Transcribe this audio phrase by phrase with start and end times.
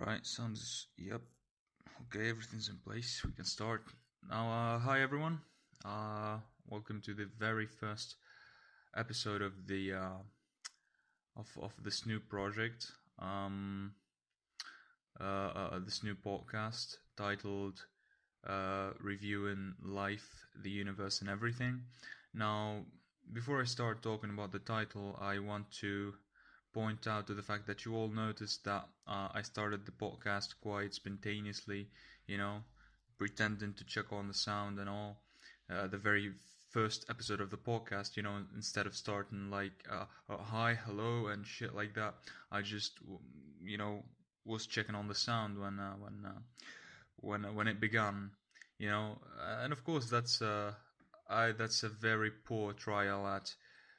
[0.00, 1.22] All right, sounds yep.
[2.02, 3.22] Okay, everything's in place.
[3.24, 3.82] We can start
[4.28, 4.50] now.
[4.50, 5.40] Uh, hi everyone.
[5.84, 8.16] Uh, welcome to the very first
[8.96, 10.18] episode of the uh,
[11.36, 12.90] of of this new project.
[13.18, 13.94] Um,
[15.20, 17.86] uh, uh, this new podcast titled
[18.46, 20.28] uh, "Reviewing Life,
[20.62, 21.82] the Universe, and Everything."
[22.32, 22.84] Now,
[23.32, 26.14] before I start talking about the title, I want to
[26.74, 30.54] point out to the fact that you all noticed that uh, I started the podcast
[30.60, 31.86] quite spontaneously,
[32.26, 32.64] you know,
[33.16, 35.20] pretending to check on the sound and all.
[35.70, 36.32] Uh, the very
[36.70, 41.28] first episode of the podcast, you know, instead of starting like uh, uh, hi, hello,
[41.28, 42.14] and shit like that,
[42.50, 42.98] I just,
[43.62, 44.02] you know,
[44.44, 46.40] was checking on the sound when uh, when uh,
[47.16, 48.30] when when it began,
[48.78, 49.18] you know,
[49.62, 50.72] and of course that's uh,
[51.30, 53.54] I that's a very poor trial at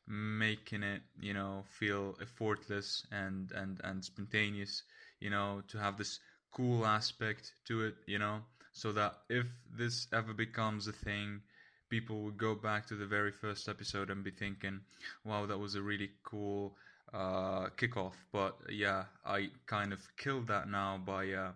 [0.08, 4.84] making it you know feel effortless and and and spontaneous
[5.20, 6.20] you know to have this
[6.52, 8.40] cool aspect to it you know
[8.72, 9.46] so that if
[9.78, 11.42] this ever becomes a thing
[11.90, 14.80] people would go back to the very first episode and be thinking
[15.24, 16.76] wow that was a really cool
[17.14, 18.14] uh kickoff.
[18.32, 21.52] But yeah i kind of killed that now by uh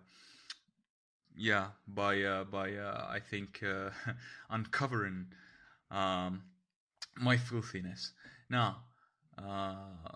[1.35, 3.89] yeah by uh by uh i think uh
[4.49, 5.27] uncovering
[5.91, 6.43] um
[7.17, 8.13] my filthiness
[8.49, 8.77] now,
[9.37, 10.13] uh,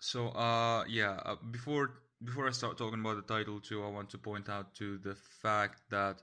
[0.00, 4.10] so uh, yeah, uh, before before I start talking about the title too, I want
[4.10, 6.22] to point out to the fact that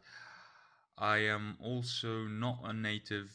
[0.97, 3.31] I am also not a native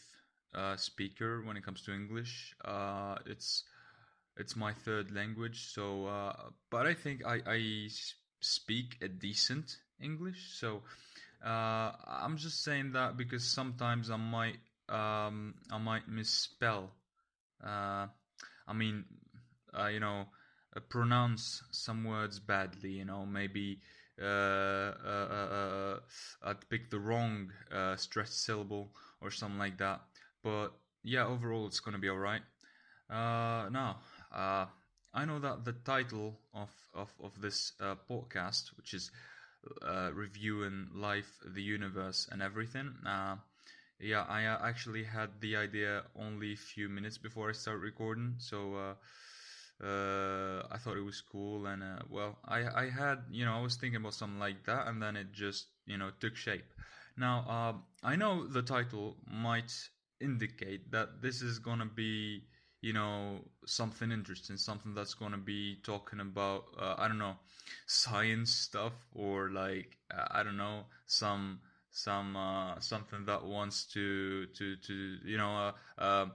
[0.54, 2.54] uh, speaker when it comes to English.
[2.64, 3.64] Uh, it's
[4.36, 7.88] it's my third language, so uh, but I think I, I
[8.40, 10.58] speak a decent English.
[10.60, 10.82] So
[11.44, 16.92] uh, I'm just saying that because sometimes I might um, I might misspell
[17.64, 18.06] uh,
[18.66, 19.04] I mean,
[19.78, 20.26] uh, you know,
[20.76, 22.90] uh, pronounce some words badly.
[22.90, 23.80] You know, maybe
[24.20, 26.00] uh, uh, uh,
[26.42, 30.00] I'd pick the wrong uh stressed syllable or something like that.
[30.42, 30.68] But
[31.02, 32.42] yeah, overall, it's gonna be all right.
[33.10, 33.98] now,
[34.32, 34.66] uh
[35.14, 37.72] I know that the title of of of this
[38.10, 39.10] podcast, which is
[40.12, 42.94] reviewing life, the universe, and everything.
[43.98, 48.34] Yeah, I uh, actually had the idea only a few minutes before I started recording,
[48.38, 53.44] so uh, uh, I thought it was cool, and uh, well, I I had you
[53.46, 56.36] know I was thinking about something like that, and then it just you know took
[56.36, 56.66] shape.
[57.16, 59.72] Now um, I know the title might
[60.20, 62.44] indicate that this is gonna be
[62.82, 67.36] you know something interesting, something that's gonna be talking about uh, I don't know
[67.86, 71.60] science stuff or like uh, I don't know some
[71.96, 76.26] some uh, something that wants to to to you know uh, uh,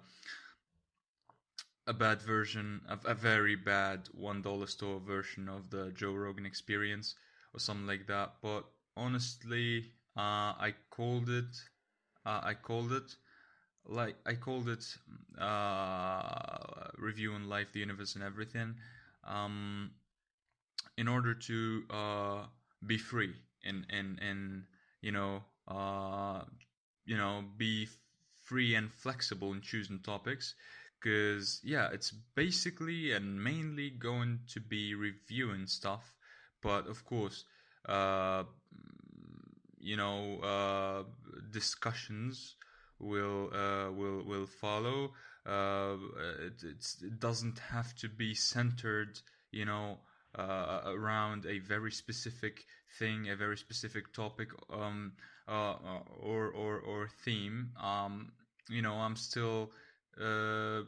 [1.87, 6.45] a bad version of a very bad one dollar store version of the Joe Rogan
[6.45, 7.15] experience
[7.53, 8.35] or something like that.
[8.41, 11.55] But honestly, uh, I called it.
[12.25, 13.15] Uh, I called it
[13.85, 14.85] like I called it
[15.39, 18.75] uh, reviewing life, the universe, and everything.
[19.25, 19.91] Um,
[20.97, 22.45] in order to uh,
[22.85, 23.33] be free
[23.63, 24.63] in in in
[25.01, 26.43] you know uh,
[27.05, 27.87] you know, be
[28.43, 30.55] free and flexible in choosing topics.
[31.01, 36.15] Because yeah it's basically and mainly going to be reviewing stuff.
[36.61, 37.45] But of course
[37.89, 38.43] uh,
[39.79, 41.03] you know uh,
[41.51, 42.55] discussions
[42.99, 45.13] will uh, will will follow.
[45.45, 45.95] Uh,
[46.45, 49.19] it, it doesn't have to be centered
[49.51, 49.97] you know
[50.37, 52.65] uh, around a very specific
[52.99, 55.13] thing, a very specific topic, um,
[55.47, 55.75] uh,
[56.19, 57.71] or or or theme.
[57.81, 58.31] Um,
[58.69, 59.71] you know, I'm still
[60.21, 60.81] uh,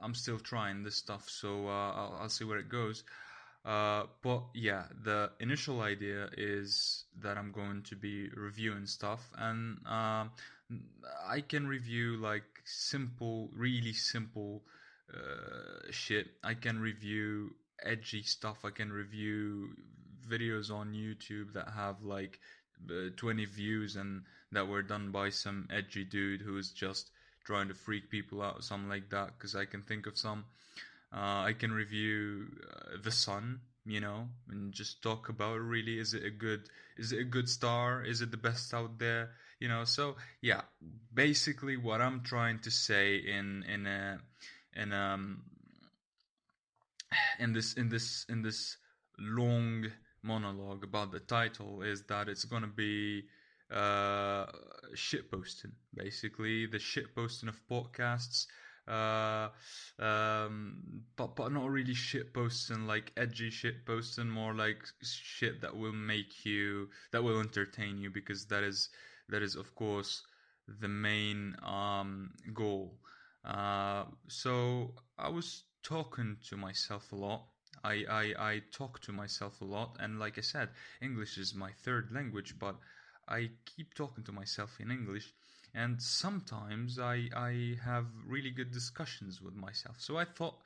[0.00, 3.04] I'm still trying this stuff, so uh, I'll, I'll, see where it goes.
[3.64, 9.78] Uh, but yeah, the initial idea is that I'm going to be reviewing stuff, and
[9.88, 10.26] uh,
[11.26, 14.62] I can review like simple, really simple
[15.12, 16.26] uh, shit.
[16.42, 18.64] I can review edgy stuff.
[18.64, 19.70] I can review
[20.28, 22.63] videos on YouTube that have like uh,
[23.16, 24.22] 20 views and
[24.52, 27.10] that were done by some edgy dude who's just
[27.44, 30.44] trying to freak people out or something like that because I can think of some.
[31.12, 36.14] Uh, I can review uh, The Sun, you know, and just talk about really is
[36.14, 38.02] it a good is it a good star?
[38.02, 39.30] Is it the best out there?
[39.60, 40.62] You know, so yeah,
[41.12, 44.18] basically what I'm trying to say in in a
[44.74, 45.42] in um
[47.38, 48.76] in this in this in this
[49.18, 49.86] long
[50.24, 53.22] monologue about the title is that it's gonna be
[53.70, 54.46] uh,
[54.94, 58.46] shit posting basically the shit posting of podcasts
[58.86, 59.48] uh,
[59.98, 65.74] um, but but not really shit posting like edgy shit posting, more like shit that
[65.74, 68.90] will make you that will entertain you because that is
[69.30, 70.22] that is of course
[70.80, 72.98] the main um, goal.
[73.44, 77.44] Uh, so I was talking to myself a lot.
[77.84, 80.70] I, I I talk to myself a lot, and like I said,
[81.00, 82.76] English is my third language, but
[83.28, 85.32] I keep talking to myself in English
[85.74, 89.96] and sometimes I I have really good discussions with myself.
[89.98, 90.62] So I thought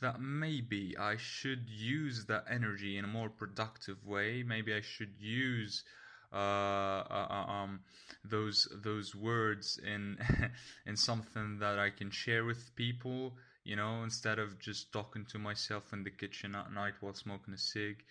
[0.00, 4.42] that maybe I should use that energy in a more productive way.
[4.42, 5.84] Maybe I should use
[6.32, 7.80] uh, uh, uh um,
[8.24, 10.18] those those words in
[10.86, 13.36] in something that I can share with people.
[13.68, 17.54] You know, instead of just talking to myself in the kitchen at night while smoking
[17.54, 18.04] a cig.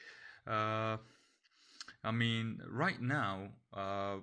[0.47, 0.97] Uh,
[2.03, 4.17] I mean, right now, uh,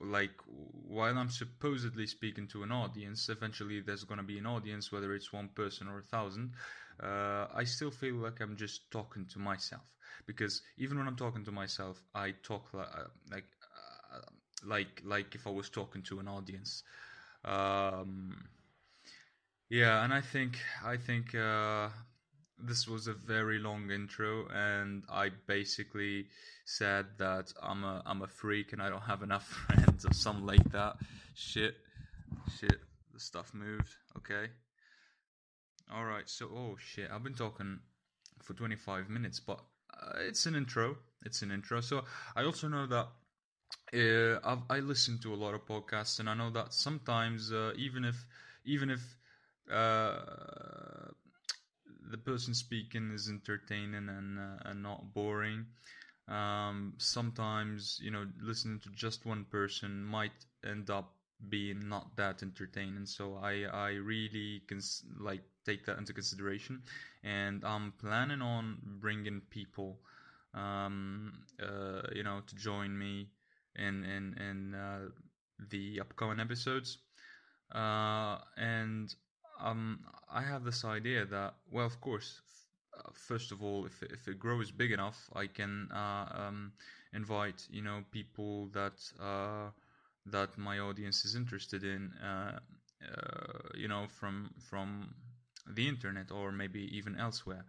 [0.00, 5.14] like while I'm supposedly speaking to an audience, eventually there's gonna be an audience, whether
[5.14, 6.54] it's one person or a thousand.
[7.02, 11.44] Uh, I still feel like I'm just talking to myself because even when I'm talking
[11.44, 13.44] to myself, I talk like uh, like
[14.14, 14.20] uh,
[14.64, 16.82] like like if I was talking to an audience.
[17.44, 18.48] Um,
[19.70, 21.88] yeah, and I think I think uh,
[22.58, 26.26] this was a very long intro, and I basically
[26.64, 30.46] said that I'm a I'm a freak and I don't have enough friends or something
[30.46, 30.96] like that.
[31.34, 31.76] Shit,
[32.58, 32.76] shit,
[33.12, 33.94] the stuff moved.
[34.16, 34.50] Okay.
[35.92, 36.28] All right.
[36.28, 37.78] So, oh shit, I've been talking
[38.42, 39.60] for 25 minutes, but
[39.92, 40.96] uh, it's an intro.
[41.24, 41.80] It's an intro.
[41.80, 42.04] So
[42.36, 43.08] I also know that.
[43.92, 48.04] Uh, I listen to a lot of podcasts, and I know that sometimes, uh, even
[48.04, 48.26] if,
[48.64, 49.17] even if
[49.70, 51.10] uh,
[52.10, 55.66] the person speaking is entertaining and uh, and not boring.
[56.28, 61.14] Um, sometimes you know listening to just one person might end up
[61.48, 63.06] being not that entertaining.
[63.06, 64.80] So I I really can
[65.18, 66.82] like take that into consideration,
[67.22, 70.00] and I'm planning on bringing people,
[70.54, 71.32] um,
[71.62, 73.28] uh, you know, to join me
[73.76, 75.08] in in in uh,
[75.70, 76.98] the upcoming episodes,
[77.74, 79.14] uh, and
[79.58, 80.00] um,
[80.32, 82.40] I have this idea that, well, of course,
[82.96, 86.72] uh, first of all, if if it grows big enough, I can uh, um,
[87.12, 89.70] invite you know people that uh,
[90.26, 92.58] that my audience is interested in, uh,
[93.04, 95.14] uh, you know, from from
[95.66, 97.64] the internet or maybe even elsewhere.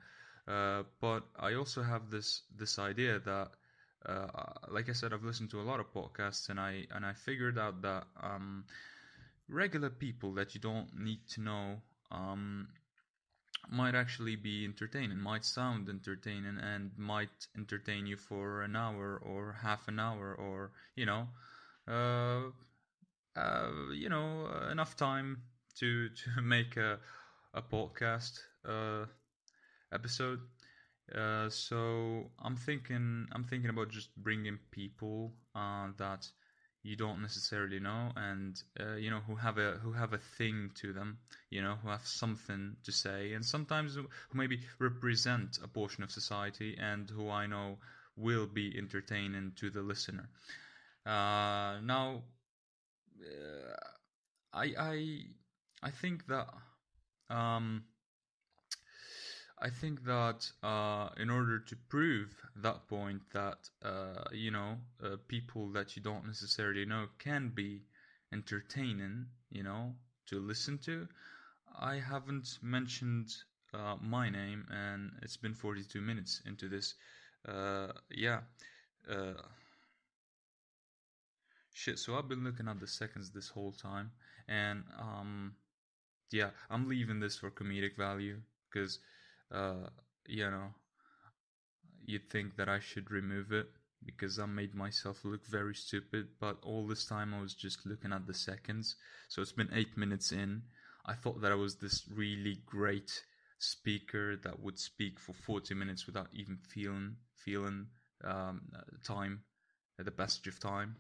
[0.48, 3.52] But I also have this this idea that.
[4.72, 7.58] like I said, I've listened to a lot of podcasts, and I and I figured
[7.58, 8.66] out that um,
[9.50, 11.82] regular people that you don't need to know
[12.12, 12.68] um,
[13.70, 19.54] might actually be entertaining, might sound entertaining, and might entertain you for an hour or
[19.62, 21.28] half an hour, or you know,
[21.88, 22.50] uh,
[23.40, 25.44] uh, you know, enough time
[25.78, 27.00] to to make a
[27.54, 29.06] a podcast uh,
[29.94, 30.40] episode.
[31.14, 36.28] Uh, so I'm thinking I'm thinking about just bringing people uh, that
[36.84, 40.72] you don't necessarily know and uh, you know who have a who have a thing
[40.76, 41.18] to them
[41.50, 46.12] you know who have something to say and sometimes who maybe represent a portion of
[46.12, 47.78] society and who i know
[48.16, 50.28] will be entertaining to the listener.
[51.06, 52.22] Uh, now
[53.22, 53.76] uh,
[54.54, 55.20] i i
[55.84, 56.48] i think that
[57.30, 57.84] um
[59.62, 65.18] I think that uh, in order to prove that point that uh, you know uh,
[65.28, 67.84] people that you don't necessarily know can be
[68.32, 69.96] entertaining, you know,
[70.28, 71.08] to listen to,
[71.78, 73.30] I haven't mentioned
[73.74, 76.96] uh, my name, and it's been 42 minutes into this.
[77.48, 78.42] Uh, yeah.
[79.10, 79.34] Uh,
[81.74, 84.12] shit, so I've been looking at the seconds this whole time,
[84.48, 85.56] and um,
[86.32, 88.38] yeah, I'm leaving this for comedic value
[88.72, 89.00] because
[89.52, 89.90] uh,
[90.28, 90.74] you know,
[92.06, 93.68] you'd think that I should remove it
[94.04, 98.14] because I made myself look very stupid, but all this time I was just looking
[98.14, 98.96] at the seconds.
[99.28, 100.64] So it's been eight minutes in.
[101.06, 103.24] I thought that I was this really great
[103.60, 107.88] speaker that would speak for 40 minutes without even feeling feeling
[108.24, 108.62] um,
[109.04, 109.42] time,
[109.98, 110.96] the passage of time.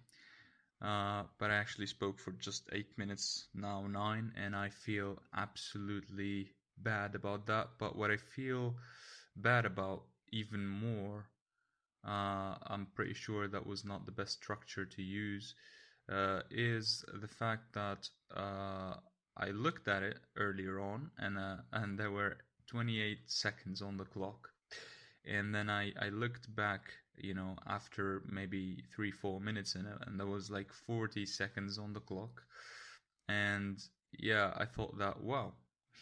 [0.81, 6.51] Uh, but I actually spoke for just eight minutes, now nine, and I feel absolutely
[6.83, 7.69] bad about that.
[7.79, 8.75] But what I feel
[9.35, 11.29] bad about even more,
[12.05, 15.55] uh, I'm pretty sure that was not the best structure to use,
[16.11, 18.95] uh, is the fact that uh,
[19.37, 24.05] I looked at it earlier on and uh, and there were 28 seconds on the
[24.05, 24.49] clock.
[25.25, 29.97] And then I, I looked back, you know, after maybe three, four minutes in it,
[30.07, 32.41] and there was like 40 seconds on the clock.
[33.27, 33.79] And
[34.17, 35.53] yeah, I thought that wow,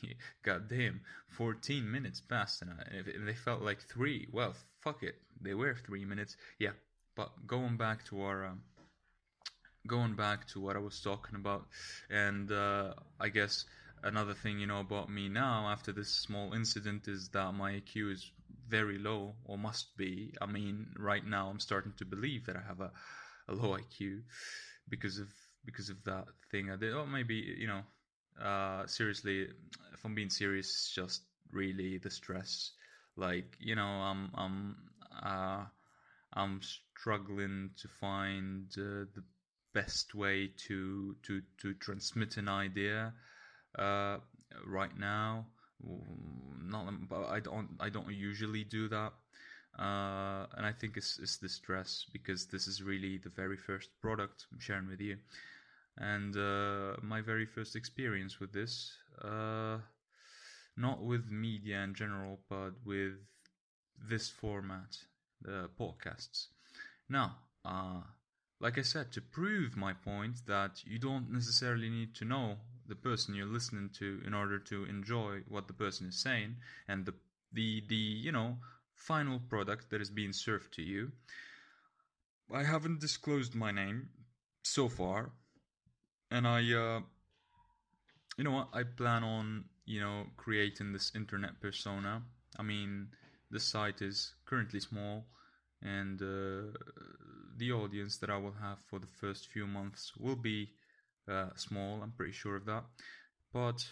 [0.44, 4.28] god damn, 14 minutes passed, and, I, and they felt like three.
[4.32, 6.36] Well, fuck it, they were three minutes.
[6.60, 6.72] Yeah,
[7.16, 8.46] but going back to our.
[8.46, 8.62] Um,
[9.86, 11.66] going back to what I was talking about,
[12.10, 13.64] and uh, I guess
[14.04, 18.12] another thing you know about me now after this small incident is that my IQ
[18.12, 18.32] is
[18.68, 20.34] very low or must be.
[20.42, 22.92] I mean, right now I'm starting to believe that I have a,
[23.48, 24.22] a low IQ
[24.90, 25.30] because of
[25.66, 26.94] because of that thing I did.
[26.94, 27.82] Or maybe you know,
[28.42, 29.48] uh, seriously,
[29.94, 32.72] if I'm being serious, just really the stress.
[33.16, 34.76] Like you know, I'm I'm
[35.24, 35.66] uh,
[36.34, 39.24] I'm struggling to find uh, the
[39.74, 43.14] best way to to to transmit an idea
[43.78, 44.18] uh,
[44.66, 45.48] right now.
[46.64, 49.14] Not, but I don't I don't usually do that.
[49.78, 53.90] Uh, and I think it's, it's the stress because this is really the very first
[54.02, 55.18] product I'm sharing with you,
[55.98, 59.78] and uh, my very first experience with this, uh,
[60.76, 63.14] not with media in general, but with
[64.08, 64.98] this format,
[65.42, 66.48] the podcasts.
[67.10, 68.02] Now, uh,
[68.60, 72.96] like I said, to prove my point that you don't necessarily need to know the
[72.96, 76.56] person you're listening to in order to enjoy what the person is saying
[76.88, 77.14] and the
[77.52, 78.58] the the you know
[78.96, 81.12] final product that is being served to you.
[82.54, 84.10] I haven't disclosed my name
[84.64, 85.32] so far,
[86.32, 87.02] and I uh,
[88.38, 92.22] you know what I plan on you know creating this internet persona.
[92.58, 93.10] I mean,
[93.52, 95.26] the site is currently small,
[95.82, 96.78] and uh,
[97.58, 100.70] the audience that I will have for the first few months will be
[101.30, 102.02] uh, small.
[102.02, 102.84] I'm pretty sure of that,
[103.54, 103.86] but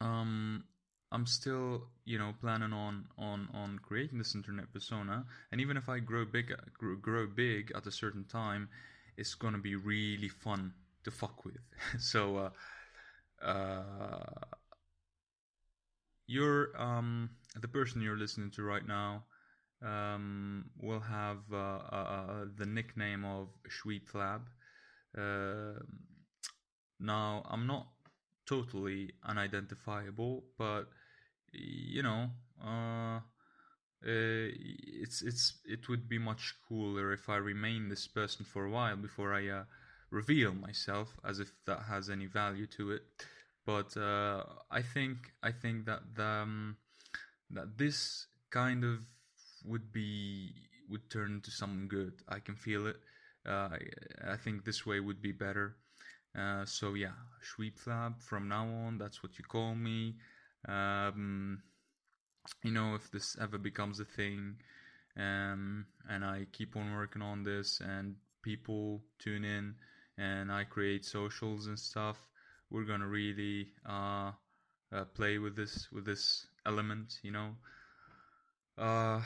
[0.00, 0.64] um,
[1.12, 5.88] I'm still, you know, planning on on on creating this internet persona, and even if
[5.88, 8.68] I grow big, grow, grow big at a certain time,
[9.16, 10.72] it's gonna be really fun
[11.06, 11.64] to fuck with.
[11.98, 12.50] so,
[13.42, 14.56] uh, uh,
[16.26, 19.22] you're um the person you're listening to right now
[19.82, 24.40] um, will have uh, uh, uh the nickname of Schweetflab.
[25.16, 25.78] Uh,
[26.98, 27.86] now, I'm not
[28.46, 30.84] totally unidentifiable, but
[31.52, 32.30] you know,
[32.64, 34.48] uh, uh,
[35.02, 38.96] it's it's it would be much cooler if I remain this person for a while
[38.96, 39.64] before I uh,
[40.10, 43.02] reveal myself, as if that has any value to it.
[43.64, 46.76] But uh, I think I think that the, um,
[47.50, 49.00] that this kind of
[49.64, 50.52] would be
[50.88, 52.14] would turn into something good.
[52.28, 52.96] I can feel it.
[53.46, 53.78] Uh, I,
[54.32, 55.76] I think this way would be better.
[56.36, 58.98] Uh, so yeah, Schweetflab from now on.
[58.98, 60.16] That's what you call me.
[60.68, 61.62] Um,
[62.62, 64.56] you know, if this ever becomes a thing,
[65.16, 69.74] um, and I keep on working on this, and people tune in,
[70.18, 72.16] and I create socials and stuff,
[72.70, 74.32] we're gonna really uh,
[74.92, 77.18] uh, play with this with this element.
[77.22, 77.50] You know.
[78.78, 79.22] Uh,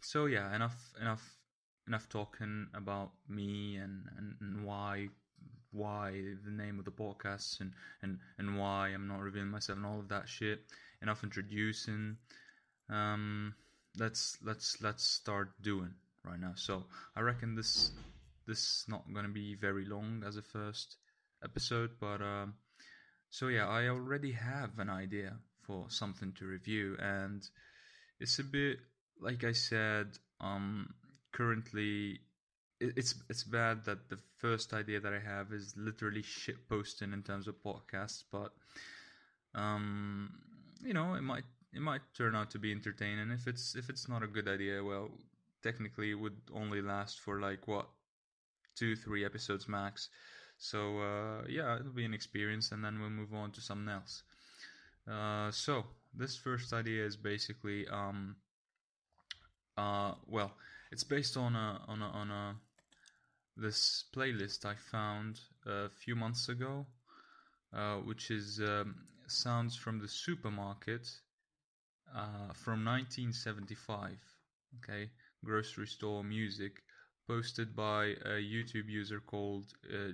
[0.00, 1.22] so yeah, enough enough
[1.86, 5.08] enough talking about me and, and, and why
[5.74, 6.12] why
[6.44, 9.98] the name of the podcast and, and, and why I'm not revealing myself and all
[9.98, 10.60] of that shit.
[11.02, 12.16] Enough introducing.
[12.88, 13.54] Um,
[13.98, 15.92] let's let's let's start doing
[16.24, 16.52] right now.
[16.54, 16.84] So
[17.16, 17.90] I reckon this
[18.46, 20.96] this is not gonna be very long as a first
[21.42, 22.54] episode, but um,
[23.30, 27.42] so yeah, I already have an idea for something to review, and
[28.20, 28.78] it's a bit
[29.20, 30.18] like I said.
[30.40, 30.94] Um,
[31.32, 32.20] currently
[32.80, 37.22] it's it's bad that the first idea that I have is literally shit posting in
[37.22, 38.52] terms of podcasts, but
[39.54, 40.30] um,
[40.82, 43.30] you know, it might it might turn out to be entertaining.
[43.30, 45.10] If it's if it's not a good idea, well,
[45.62, 47.88] technically it would only last for like what
[48.76, 50.08] two three episodes max.
[50.58, 54.22] So uh, yeah, it'll be an experience, and then we'll move on to something else.
[55.10, 58.36] Uh, so this first idea is basically um,
[59.76, 60.52] uh, well,
[60.92, 62.54] it's based on a on a on a
[63.56, 66.86] this playlist I found a few months ago,
[67.72, 71.08] uh, which is um, sounds from the supermarket
[72.14, 74.18] uh, from 1975.
[74.78, 75.10] Okay,
[75.44, 76.82] grocery store music,
[77.26, 80.12] posted by a YouTube user called uh,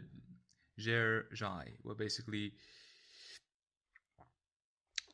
[0.78, 2.52] Jai, where basically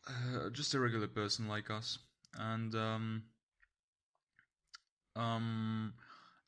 [0.08, 1.98] uh, just a regular person like us,
[2.38, 3.22] and um,
[5.14, 5.94] um,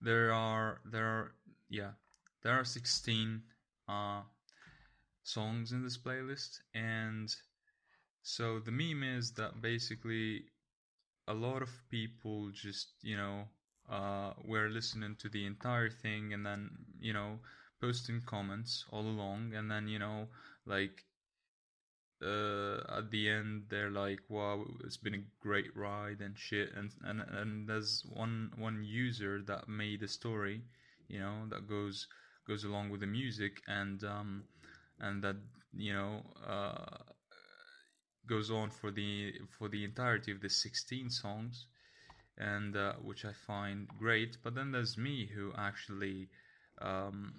[0.01, 1.33] there are there are
[1.69, 1.91] yeah,
[2.43, 3.43] there are 16
[3.89, 4.23] uh,
[5.23, 7.35] songs in this playlist, and
[8.23, 10.45] so the meme is that basically
[11.29, 13.45] a lot of people just you know
[13.91, 17.39] uh, were listening to the entire thing and then you know
[17.81, 20.29] posting comments all along, and then you know
[20.67, 21.05] like
[22.23, 26.91] uh, at the end they're like, "Wow, it's been a great ride and shit." And
[27.05, 30.63] and and there's one one user that made a story,
[31.09, 32.07] you know, that goes
[32.47, 34.45] goes along with the music and um
[34.99, 35.37] and that
[35.73, 36.97] you know uh
[38.27, 41.67] goes on for the for the entirety of the 16 songs
[42.39, 44.39] and uh, which I find great.
[44.43, 46.29] But then there's me who actually
[46.81, 47.35] um,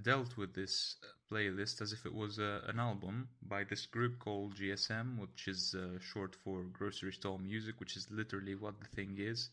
[0.00, 0.96] dealt with this
[1.30, 5.74] playlist as if it was a, an album by this group called GSM, which is
[5.76, 9.50] uh, short for Grocery Store Music, which is literally what the thing is,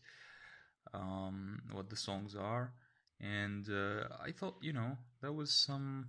[0.94, 2.72] um, what the songs are.
[3.20, 6.08] And uh, I thought, you know, there was some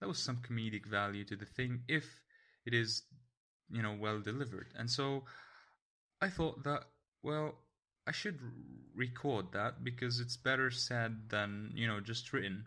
[0.00, 2.20] there was some comedic value to the thing if
[2.64, 3.02] it is,
[3.70, 4.68] you know, well delivered.
[4.76, 5.24] And so
[6.20, 6.84] I thought that,
[7.22, 7.54] well,
[8.08, 8.40] I should
[8.96, 12.64] record that because it's better said than you know just written.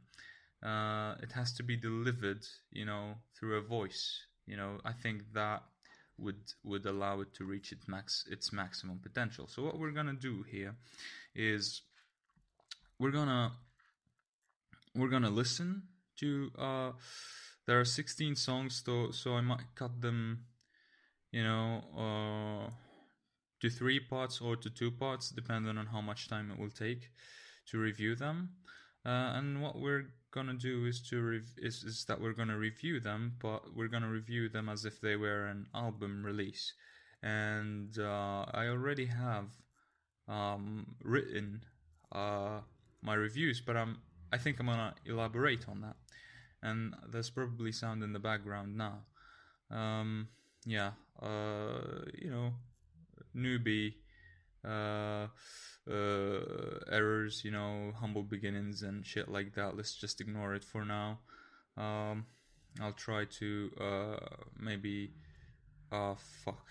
[0.63, 4.19] Uh, it has to be delivered, you know, through a voice.
[4.45, 5.63] You know, I think that
[6.19, 9.47] would would allow it to reach its max its maximum potential.
[9.47, 10.75] So what we're gonna do here
[11.33, 11.81] is
[12.99, 13.53] we're gonna
[14.93, 15.83] we're gonna listen
[16.19, 16.51] to.
[16.57, 16.91] Uh,
[17.65, 20.45] there are 16 songs, though, so I might cut them.
[21.31, 21.81] You know.
[21.97, 22.90] Uh,
[23.61, 27.09] to three parts or to two parts, depending on how much time it will take
[27.67, 28.49] to review them.
[29.05, 32.99] Uh, and what we're gonna do is to rev- is, is that we're gonna review
[32.99, 36.73] them, but we're gonna review them as if they were an album release.
[37.23, 39.49] And uh, I already have
[40.27, 41.63] um, written
[42.11, 42.61] uh,
[43.01, 43.97] my reviews, but I'm
[44.33, 45.95] I think I'm gonna elaborate on that.
[46.63, 49.03] And there's probably sound in the background now.
[49.69, 50.29] Um,
[50.65, 50.91] yeah,
[51.21, 52.53] uh, you know,
[53.35, 53.93] newbie
[54.65, 55.27] uh,
[55.89, 59.75] uh, errors, you know, humble beginnings and shit like that.
[59.75, 61.19] Let's just ignore it for now.
[61.77, 62.25] Um,
[62.79, 64.25] I'll try to uh,
[64.59, 65.11] maybe.
[65.91, 66.67] Ah, fuck.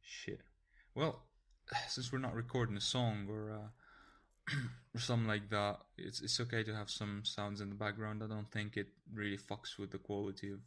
[0.00, 0.40] Shit.
[0.94, 1.22] Well,
[1.88, 4.54] since we're not recording a song or uh,
[4.94, 8.22] or something like that, it's it's okay to have some sounds in the background.
[8.22, 10.60] I don't think it really fucks with the quality of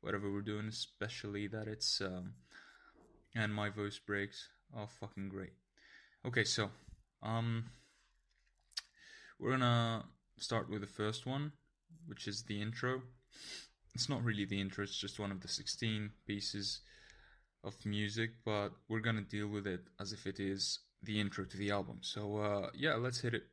[0.00, 2.34] whatever we're doing, especially that it's um,
[3.34, 5.52] and my voice breaks are fucking great.
[6.26, 6.70] Okay, so
[7.22, 7.64] um,
[9.38, 10.04] we're gonna
[10.38, 11.52] start with the first one,
[12.06, 13.02] which is the intro.
[13.94, 16.80] It's not really the intro; it's just one of the sixteen pieces
[17.64, 21.56] of music, but we're gonna deal with it as if it is the intro to
[21.56, 21.98] the album.
[22.00, 23.44] So uh, yeah, let's hit it.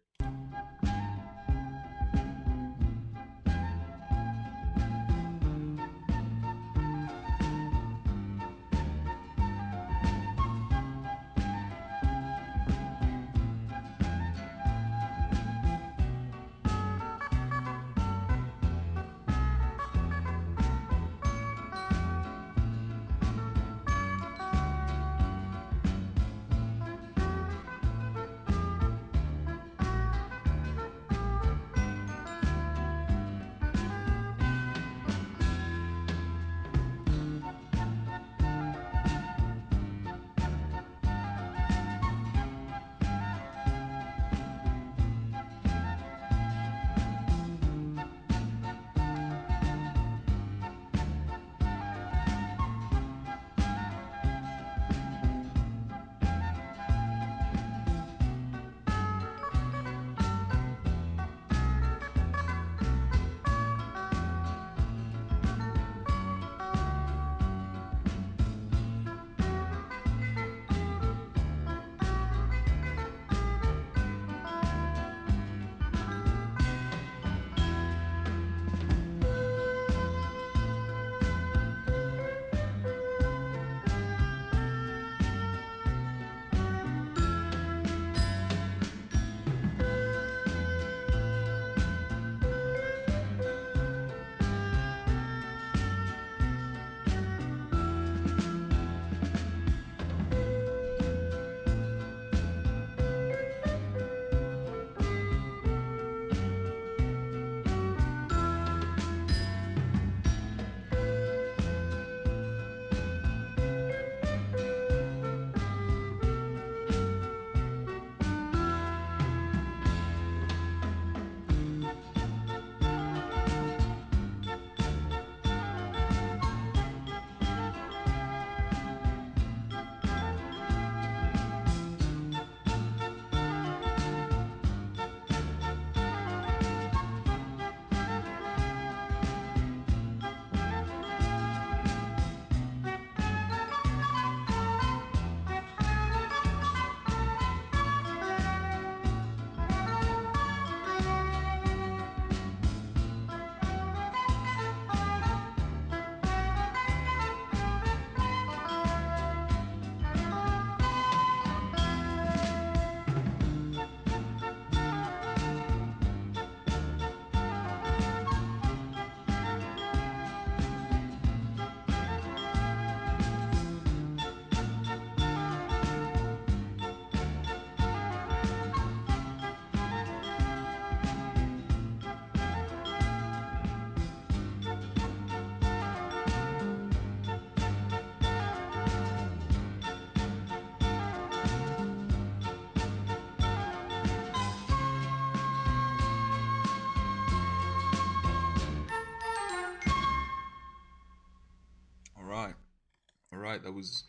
[203.80, 204.04] Was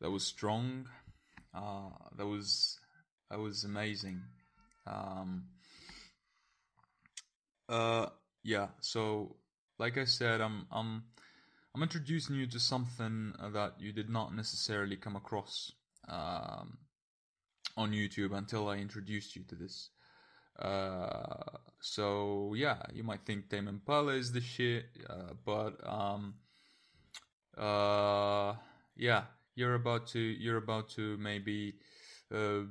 [0.00, 0.88] that was strong.
[1.54, 2.78] Uh, that was
[3.30, 4.22] that was amazing.
[4.86, 5.44] Um,
[7.68, 8.06] uh,
[8.42, 8.68] yeah.
[8.80, 9.36] So,
[9.78, 11.04] like I said, I'm I'm
[11.74, 15.72] I'm introducing you to something that you did not necessarily come across
[16.08, 16.78] um,
[17.76, 19.90] on YouTube until I introduced you to this.
[20.58, 26.34] Uh, so yeah, you might think Tame Impala is the shit, uh, but um,
[27.56, 28.54] uh,
[28.98, 31.74] yeah, you're about to you're about to maybe
[32.34, 32.62] uh,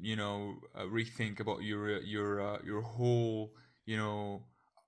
[0.00, 3.52] you know uh, rethink about your your uh, your whole
[3.84, 4.42] you know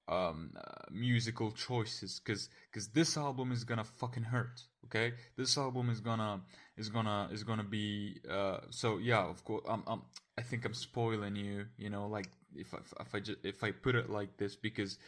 [0.08, 5.12] um, uh, musical choices because because this album is gonna fucking hurt okay?
[5.36, 6.40] This album is gonna
[6.76, 10.02] is gonna is gonna be uh, so yeah of course I'm, I'm
[10.38, 13.70] I think I'm spoiling you you know like if I, if I just, if I
[13.70, 14.98] put it like this because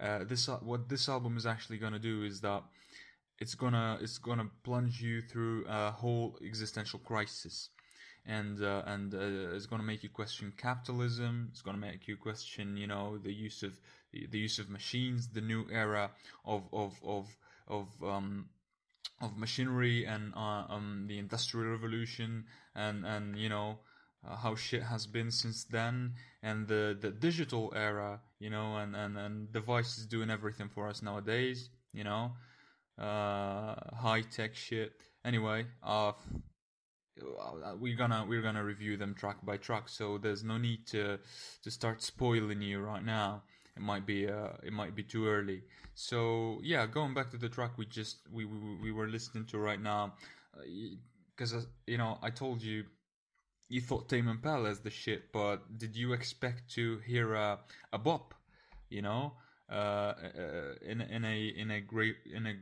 [0.00, 2.62] uh, this what this album is actually gonna do is that
[3.40, 7.70] it's gonna it's gonna plunge you through a whole existential crisis.
[8.26, 11.48] And uh, and uh, it's going to make you question capitalism.
[11.50, 13.72] It's going to make you question, you know, the use of
[14.12, 16.10] the use of machines, the new era
[16.44, 17.34] of of of
[17.66, 18.50] of um,
[19.22, 23.78] of machinery and uh, um, the industrial revolution, and and you know
[24.28, 28.94] uh, how shit has been since then, and the the digital era, you know, and
[28.94, 32.32] and and devices doing everything for us nowadays, you know,
[33.00, 34.92] uh, high tech shit.
[35.24, 36.12] Anyway, uh,
[37.20, 41.18] uh, we're gonna we're gonna review them track by track so there's no need to
[41.62, 43.42] to start spoiling you right now.
[43.76, 45.62] It might be uh it might be too early.
[45.94, 49.58] So yeah going back to the track we just we we, we were listening to
[49.58, 50.14] right now
[51.36, 52.84] because uh, uh, you know i told you
[53.70, 57.60] you thought Tame Impala is the shit, but did you expect to hear a
[57.92, 58.34] a bop,
[58.90, 59.34] you know,
[59.70, 62.54] uh, uh, in in a in a great in a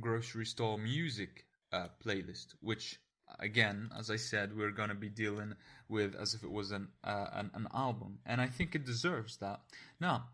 [0.00, 3.00] grocery store music uh, playlist, which
[3.40, 5.54] again, as I said, we're gonna be dealing
[5.88, 9.36] with as if it was an, uh, an an, album, and I think it deserves
[9.38, 9.60] that.
[10.00, 10.28] Now,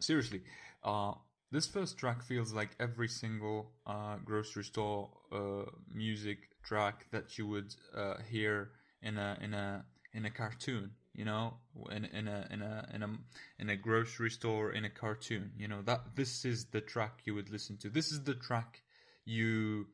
[0.00, 0.42] seriously,
[0.82, 1.12] uh,
[1.50, 7.46] this first track feels like every single uh, grocery store uh, music track that you
[7.46, 8.70] would uh, hear
[9.02, 10.90] in a in a in a cartoon.
[11.18, 11.54] You know,
[11.90, 13.10] in in a in a in a
[13.58, 15.50] in a grocery store in a cartoon.
[15.58, 17.90] You know that this is the track you would listen to.
[17.90, 18.82] This is the track
[19.24, 19.88] you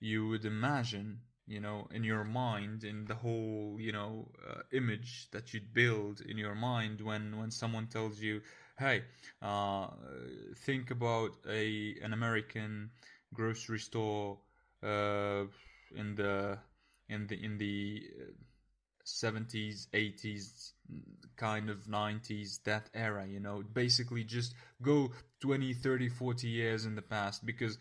[0.00, 5.28] you would imagine you know in your mind in the whole you know uh, image
[5.30, 8.40] that you'd build in your mind when when someone tells you
[8.78, 9.02] hey
[9.42, 9.86] uh,
[10.66, 12.90] think about a an american
[13.32, 14.38] grocery store
[14.82, 15.44] uh,
[15.94, 16.58] in the
[17.08, 18.02] in the in the
[19.06, 20.72] 70s uh, 80s
[21.36, 26.94] kind of 90s that era you know basically just go 20 30 40 years in
[26.96, 27.78] the past because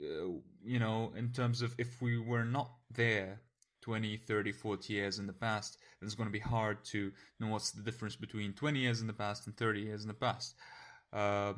[0.00, 0.28] uh,
[0.64, 3.40] you know, in terms of if we were not there
[3.82, 7.48] 20, 30, 40 years in the past, then it's going to be hard to know
[7.48, 10.54] what's the difference between 20 years in the past and 30 years in the past.
[11.12, 11.54] Uh,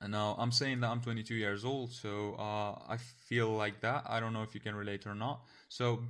[0.00, 2.96] and now I'm saying that I'm 22 years old, so uh, I
[3.28, 4.04] feel like that.
[4.08, 5.42] I don't know if you can relate or not.
[5.68, 6.02] So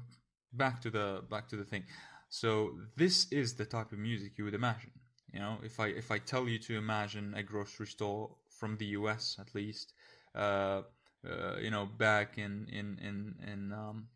[0.53, 1.85] back to the back to the thing.
[2.29, 4.93] So this is the type of music you would imagine.
[5.33, 8.87] You know, if I if I tell you to imagine a grocery store from the
[8.99, 9.37] U.S.
[9.41, 9.95] at least,
[10.35, 10.83] uh,
[11.29, 14.09] uh, you know, back in in in in um,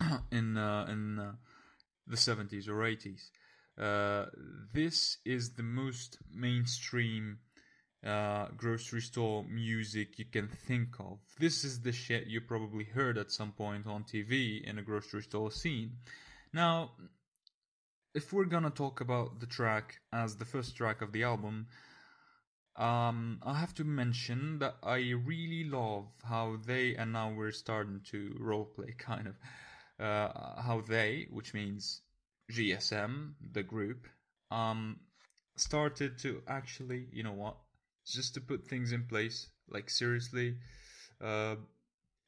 [0.32, 1.32] in uh, in uh,
[2.06, 3.30] the seventies or eighties.
[3.78, 4.26] Uh,
[4.72, 7.38] this is the most mainstream
[8.04, 11.18] uh, grocery store music you can think of.
[11.38, 15.22] This is the shit you probably heard at some point on TV in a grocery
[15.22, 15.92] store scene.
[16.52, 16.92] Now,
[18.14, 21.66] if we're gonna talk about the track as the first track of the album,
[22.76, 28.00] um, I have to mention that I really love how they, and now we're starting
[28.10, 29.34] to roleplay kind of,
[30.04, 32.02] uh, how they, which means
[32.52, 34.06] GSM, the group,
[34.50, 35.00] um,
[35.56, 37.56] started to actually, you know what,
[38.06, 40.56] just to put things in place, like seriously,
[41.20, 41.56] uh,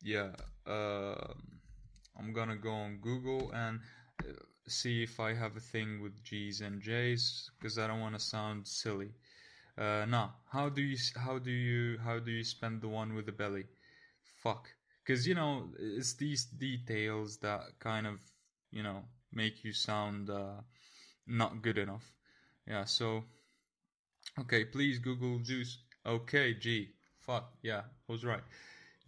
[0.03, 0.31] yeah,
[0.67, 1.33] uh,
[2.19, 3.81] I'm gonna go on Google and
[4.21, 4.33] uh,
[4.67, 8.21] see if I have a thing with G's and J's, because I don't want to
[8.21, 9.11] sound silly.
[9.77, 10.31] Uh, nah.
[10.51, 13.65] How do you how do you how do you spend the one with the belly?
[14.43, 14.69] Fuck.
[15.05, 18.21] Because you know it's these details that kind of
[18.71, 20.62] you know make you sound uh,
[21.27, 22.12] not good enough.
[22.67, 22.85] Yeah.
[22.85, 23.25] So
[24.40, 25.79] okay, please Google juice.
[26.05, 26.90] Okay, G.
[27.20, 28.42] Fuck yeah, I was right.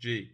[0.01, 0.31] G.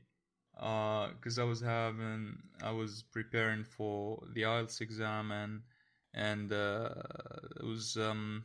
[0.58, 5.62] Uh, because I was having I was preparing for the IELTS exam and
[6.14, 6.90] and uh,
[7.60, 8.44] it was um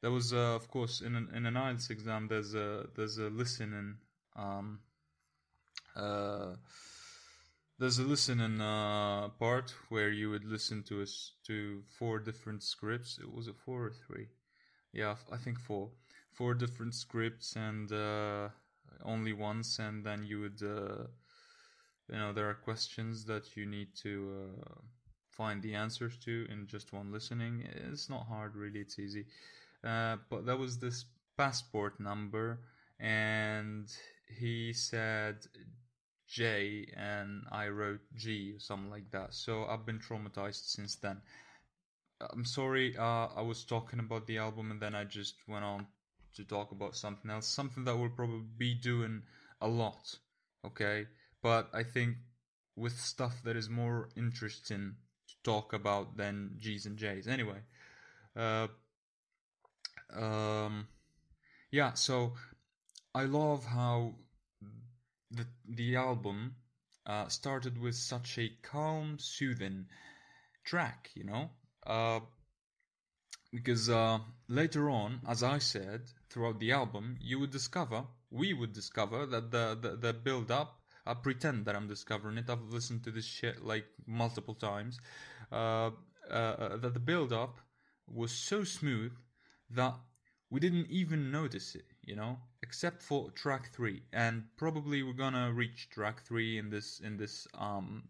[0.00, 3.28] there was uh, of course in an in an IELTS exam there's a there's a
[3.28, 3.98] listening
[4.34, 4.80] um,
[5.96, 6.54] uh,
[7.78, 13.18] there's a listening uh, part where you would listen to us to four different scripts.
[13.18, 14.28] It was a four or three?
[14.96, 15.90] Yeah, I think four.
[16.32, 18.48] Four different scripts and uh,
[19.04, 21.04] only once, and then you would, uh,
[22.10, 24.74] you know, there are questions that you need to uh,
[25.30, 27.68] find the answers to in just one listening.
[27.92, 28.80] It's not hard, really.
[28.80, 29.26] It's easy.
[29.84, 31.04] Uh, but that was this
[31.36, 32.60] passport number,
[32.98, 33.92] and
[34.38, 35.36] he said
[36.26, 39.34] J and I wrote G something like that.
[39.34, 41.20] So I've been traumatized since then.
[42.20, 45.86] I'm sorry, uh, I was talking about the album and then I just went on
[46.34, 49.22] to talk about something else, something that we'll probably be doing
[49.60, 50.18] a lot,
[50.64, 51.06] okay?
[51.42, 52.16] But I think
[52.76, 54.96] with stuff that is more interesting
[55.28, 57.26] to talk about than G's and J's.
[57.26, 57.58] Anyway,
[58.36, 58.68] uh,
[60.14, 60.88] um,
[61.70, 62.34] yeah, so
[63.14, 64.14] I love how
[65.30, 66.56] the the album
[67.06, 69.86] uh, started with such a calm, soothing
[70.64, 71.50] track, you know,
[71.86, 72.20] uh,
[73.52, 74.18] because uh,
[74.48, 79.50] later on, as I said, throughout the album, you would discover, we would discover that
[79.50, 80.80] the the, the build up.
[81.08, 82.50] I pretend that I'm discovering it.
[82.50, 84.98] I've listened to this shit like multiple times.
[85.52, 85.90] Uh,
[86.28, 87.60] uh, uh, that the build up
[88.08, 89.12] was so smooth
[89.70, 89.94] that
[90.50, 95.52] we didn't even notice it you know, except for track three, and probably we're gonna
[95.52, 98.04] reach track three in this in this um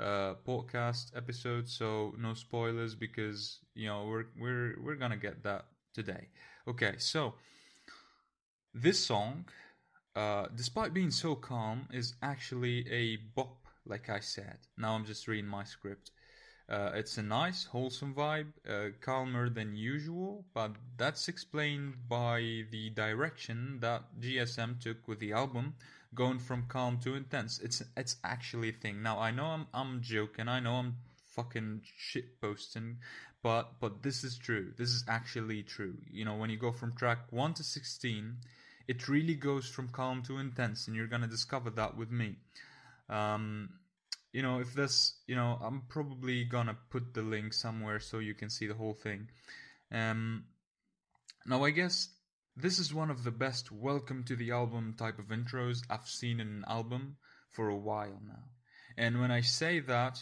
[0.00, 1.68] uh podcast episode.
[1.68, 6.28] So no spoilers because you know we're we're we're gonna get that today.
[6.68, 7.34] Okay, so
[8.74, 9.46] this song,
[10.16, 14.58] uh, despite being so calm, is actually a bop, like I said.
[14.76, 16.10] Now I'm just reading my script.
[16.68, 22.90] Uh, it's a nice, wholesome vibe, uh, calmer than usual, but that's explained by the
[22.90, 25.74] direction that GSM took with the album,
[26.14, 27.60] going from calm to intense.
[27.60, 29.02] It's it's actually a thing.
[29.02, 30.48] Now I know I'm I'm joking.
[30.48, 30.96] I know I'm
[31.36, 32.98] fucking shit posting,
[33.42, 34.72] but but this is true.
[34.76, 35.96] This is actually true.
[36.10, 38.38] You know, when you go from track one to sixteen,
[38.88, 42.36] it really goes from calm to intense, and you're gonna discover that with me.
[43.08, 43.70] Um,
[44.32, 48.34] you know, if this, you know, I'm probably gonna put the link somewhere so you
[48.34, 49.28] can see the whole thing.
[49.92, 50.44] Um,
[51.46, 52.08] now, I guess
[52.56, 56.40] this is one of the best welcome to the album type of intros I've seen
[56.40, 57.16] in an album
[57.50, 58.44] for a while now.
[58.96, 60.20] And when I say that,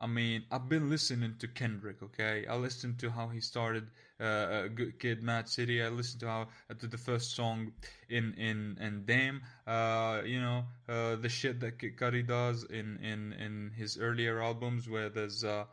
[0.00, 2.46] I mean, I've been listening to Kendrick, okay?
[2.46, 3.88] I listened to how he started
[4.20, 5.82] uh, Good Kid, Mad City.
[5.82, 7.72] I listened to how uh, to the first song
[8.08, 9.42] in in in Damn.
[9.66, 14.42] Uh, you know, uh, the shit that Kid Cudi does in in in his earlier
[14.42, 15.64] albums, where there's uh,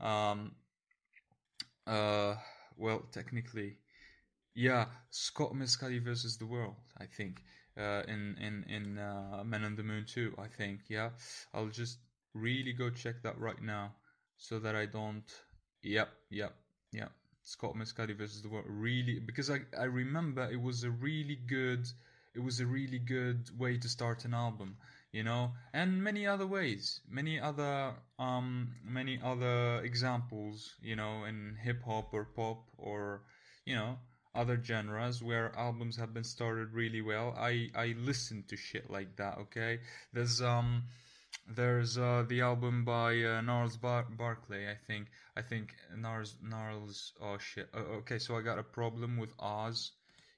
[0.00, 0.52] um,
[1.86, 2.34] uh,
[2.76, 3.78] well, technically,
[4.54, 6.74] yeah, Scott Mescudi versus the World.
[6.98, 7.42] I think
[7.78, 10.34] uh, in in in uh, Men on the Moon too.
[10.38, 11.10] I think yeah.
[11.54, 11.98] I'll just
[12.34, 13.94] really go check that right now
[14.36, 15.24] so that I don't.
[15.82, 16.54] Yep, yep,
[16.92, 17.12] yep.
[17.44, 21.86] Scott Mescudi versus the world really because I I remember it was a really good
[22.34, 24.76] it was a really good way to start an album
[25.10, 31.56] you know and many other ways many other um many other examples you know in
[31.62, 33.22] hip hop or pop or
[33.66, 33.98] you know
[34.34, 39.16] other genres where albums have been started really well I I listen to shit like
[39.16, 39.80] that okay
[40.12, 40.84] there's um
[41.48, 45.08] there's uh, the album by uh, Gnarls Bar- I think.
[45.36, 47.12] I think Gnarls Gnarls.
[47.20, 47.68] Oh shit.
[47.74, 49.92] Uh, okay, so I got a problem with Oz.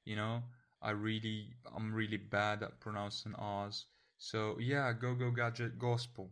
[0.04, 0.42] You know,
[0.80, 3.86] I really, I'm really bad at pronouncing Oz.
[4.18, 6.30] So yeah, Go Go Gadget Gospel.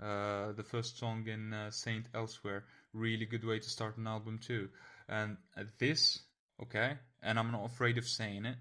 [0.00, 2.64] Uh, the first song in uh, Saint Elsewhere.
[2.92, 4.68] Really good way to start an album too.
[5.08, 5.36] And
[5.78, 6.20] this,
[6.62, 8.56] okay, and I'm not afraid of saying it.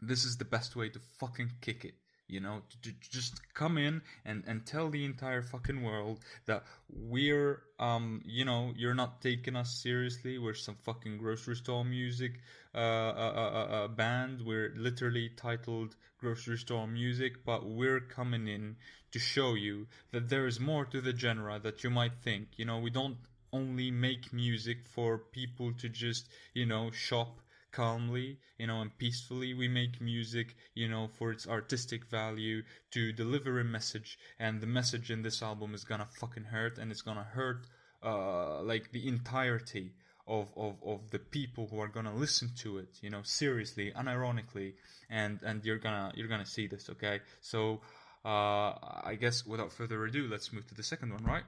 [0.00, 1.94] This is the best way to fucking kick it
[2.28, 2.62] you know?
[2.82, 8.22] To, to, just come in and and tell the entire fucking world that we're um
[8.24, 10.38] you know you're not taking us seriously.
[10.38, 12.40] We're some fucking grocery store music
[12.74, 14.42] uh, uh, uh, uh, band.
[14.44, 18.76] We're literally titled grocery store music but we're coming in
[19.12, 22.64] to show you that there is more to the genre that you might think you
[22.64, 22.78] know?
[22.78, 23.16] We don't
[23.52, 29.54] only make music for people to just you know shop calmly, you know, and peacefully.
[29.54, 34.66] We make music, you know, for its artistic value to deliver a message, and the
[34.66, 37.66] message in this album is gonna fucking hurt, and it's gonna hurt
[38.02, 39.92] uh, like the entirety
[40.26, 44.74] of, of, of the people who are gonna listen to it, you know, seriously, unironically,
[45.10, 47.20] and and you're gonna you're gonna see this, okay?
[47.40, 47.80] So
[48.24, 51.44] uh, I guess without further ado, let's move to the second one, right?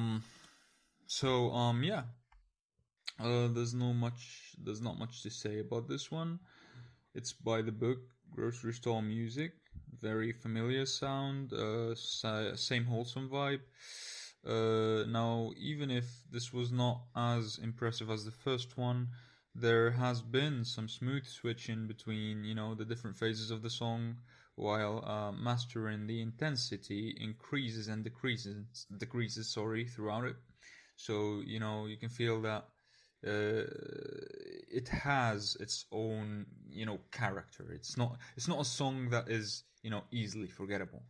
[0.00, 0.22] Um,
[1.06, 2.02] so um, yeah.
[3.18, 4.54] Uh, there's no much.
[4.64, 6.38] There's not much to say about this one.
[7.14, 7.98] It's by the book
[8.34, 9.52] Grocery Store Music.
[10.00, 11.52] Very familiar sound.
[11.52, 13.60] Uh, same wholesome vibe.
[14.46, 19.08] Uh, now, even if this was not as impressive as the first one,
[19.54, 24.16] there has been some smooth switching between, you know, the different phases of the song,
[24.60, 30.36] while uh, mastering the intensity increases and decreases, decreases, sorry, throughout it.
[30.96, 32.64] So, you know, you can feel that
[33.26, 33.64] uh,
[34.70, 37.72] it has its own, you know, character.
[37.72, 41.02] It's not, it's not a song that is, you know, easily forgettable,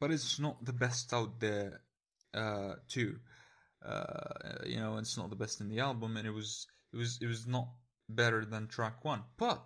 [0.00, 1.82] but it's not the best out there
[2.34, 3.16] uh, too.
[3.84, 7.18] Uh, you know, it's not the best in the album, and it was it was
[7.20, 7.68] it was not
[8.08, 9.22] better than track one.
[9.36, 9.60] But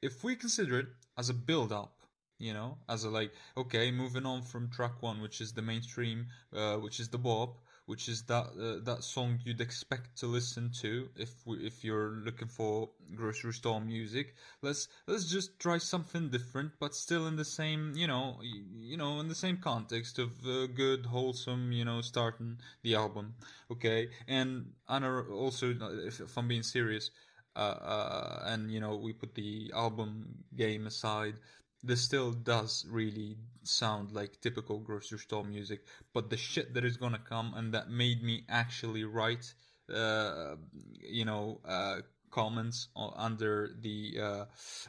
[0.00, 0.86] if we consider it
[1.16, 1.97] as a build up,
[2.38, 6.26] you know, as a like, okay, moving on from track one, which is the mainstream,
[6.54, 10.70] uh, which is the bop, which is that uh, that song you'd expect to listen
[10.80, 14.34] to if we, if you're looking for grocery store music.
[14.62, 19.20] Let's let's just try something different, but still in the same you know you, know
[19.20, 23.34] in the same context of uh, good wholesome you know starting the album.
[23.70, 25.74] Okay, and Anna also
[26.06, 27.10] if, if I'm being serious.
[27.56, 31.34] Uh, uh, and you know we put the album game aside
[31.82, 36.96] this still does really sound like typical grocery store music, but the shit that is
[36.96, 39.54] gonna come and that made me actually write,
[39.92, 40.56] uh,
[41.00, 42.00] you know, uh,
[42.30, 44.44] comments under the uh,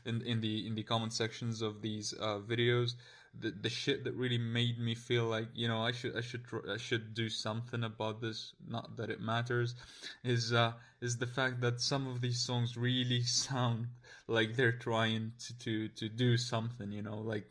[0.06, 2.96] in in the in the comment sections of these uh, videos
[3.38, 6.46] the the shit that really made me feel like you know I should I should
[6.70, 8.54] I should do something about this.
[8.68, 9.76] Not that it matters,
[10.24, 13.88] is uh, is the fact that some of these songs really sound
[14.30, 16.92] like they're trying to to to do something.
[16.92, 17.46] You know, like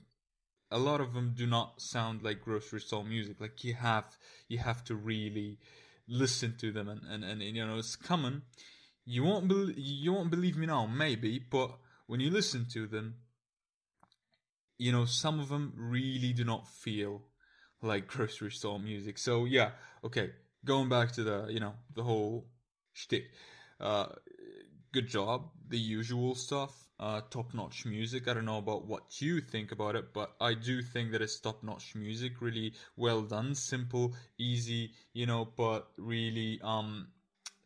[0.70, 3.40] a lot of them do not sound like grocery store music.
[3.40, 4.16] Like you have
[4.48, 5.58] you have to really
[6.08, 8.42] listen to them and and, and you know it's coming.
[9.04, 13.14] You won't be, you won't believe me now, maybe, but when you listen to them,
[14.76, 17.22] you know, some of them really do not feel
[17.82, 19.18] like grocery store music.
[19.18, 19.70] So yeah,
[20.04, 20.30] okay,
[20.64, 22.46] going back to the you know the whole
[22.92, 23.24] shtick.
[23.80, 24.06] Uh,
[24.92, 26.72] good job, the usual stuff.
[27.00, 28.26] Uh, top notch music.
[28.26, 31.38] I don't know about what you think about it, but I do think that it's
[31.38, 32.40] top notch music.
[32.40, 37.08] Really well done, simple, easy, you know, but really um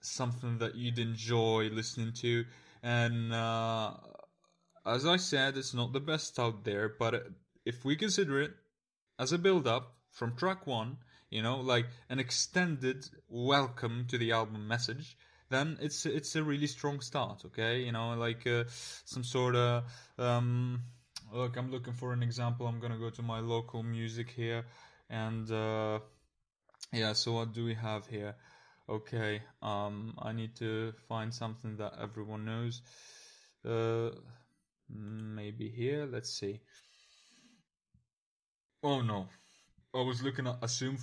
[0.03, 2.44] something that you'd enjoy listening to.
[2.82, 3.92] And uh,
[4.84, 7.28] as I said, it's not the best out there, but
[7.64, 8.53] if we consider it
[9.18, 10.98] as a build up from track one,
[11.30, 15.16] you know, like an extended welcome to the album message,
[15.53, 17.42] then it's it's a really strong start.
[17.46, 18.64] Okay, you know, like uh,
[19.05, 19.84] some sort of
[20.18, 20.82] um,
[21.32, 21.57] look.
[21.57, 22.66] I'm looking for an example.
[22.66, 24.64] I'm gonna go to my local music here,
[25.11, 25.98] and uh,
[26.92, 27.12] yeah.
[27.12, 28.34] So what do we have here?
[28.88, 32.82] Okay, um, I need to find something that everyone knows.
[33.64, 34.11] Uh,
[34.88, 36.07] maybe here.
[36.11, 36.61] Let's see.
[38.82, 39.28] Oh no,
[39.94, 40.98] I was looking at assume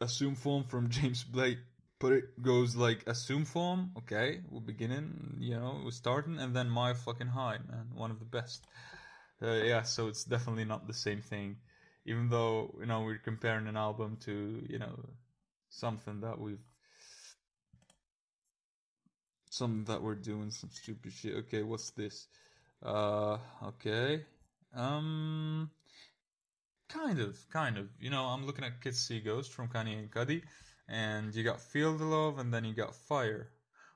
[0.00, 1.58] assume form from James Blake,
[1.98, 3.92] but it goes like assume form.
[3.98, 5.36] Okay, we're beginning.
[5.40, 8.66] You know, we're starting, and then my fucking high, man, one of the best.
[9.42, 11.56] Uh, yeah, so it's definitely not the same thing.
[12.04, 14.98] Even though you know we're comparing an album to you know
[15.68, 16.64] something that we've
[19.50, 21.34] something that we're doing some stupid shit.
[21.34, 22.28] Okay, what's this?
[22.82, 24.24] Uh, okay.
[24.74, 25.70] Um,
[26.88, 27.88] kind of, kind of.
[27.98, 30.42] You know, I'm looking at Kids See Ghost from Kanye and Cudi,
[30.88, 33.50] and you got Feel the Love, and then you got Fire,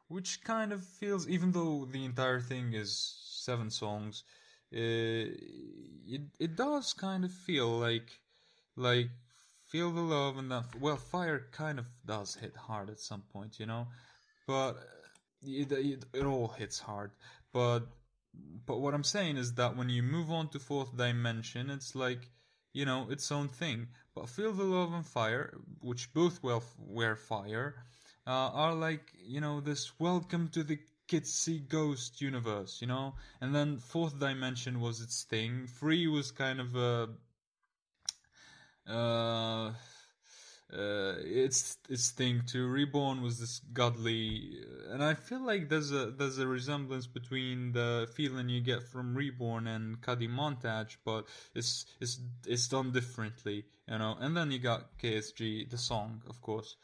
[0.09, 4.24] which kind of feels, even though the entire thing is seven songs,
[4.70, 8.20] it uh, it, it does kind of feel like
[8.76, 9.11] like
[9.66, 13.61] Feel the Love and then well, Fire kind of does hit hard at some point,
[13.61, 13.86] you know,
[14.47, 14.76] but
[15.43, 17.12] it, it, it all hits hard,
[17.53, 17.80] but
[18.66, 22.28] but what I'm saying is that when you move on to fourth dimension, it's like
[22.72, 23.88] you know its own thing.
[24.20, 27.86] But Feel the Love and Fire, which both well were fire,
[28.26, 30.78] uh, are like you know this welcome to the
[31.22, 33.14] See Ghost universe, you know.
[33.40, 35.66] And then fourth dimension was its thing.
[35.66, 37.08] Free was kind of a.
[38.86, 39.72] Uh,
[40.72, 44.60] uh, its its thing to reborn was this godly
[44.90, 49.16] and i feel like there's a there's a resemblance between the feeling you get from
[49.16, 54.16] reborn and Cudi montage but it's it's it's done differently you know?
[54.20, 56.76] And then you got ksg the song of course.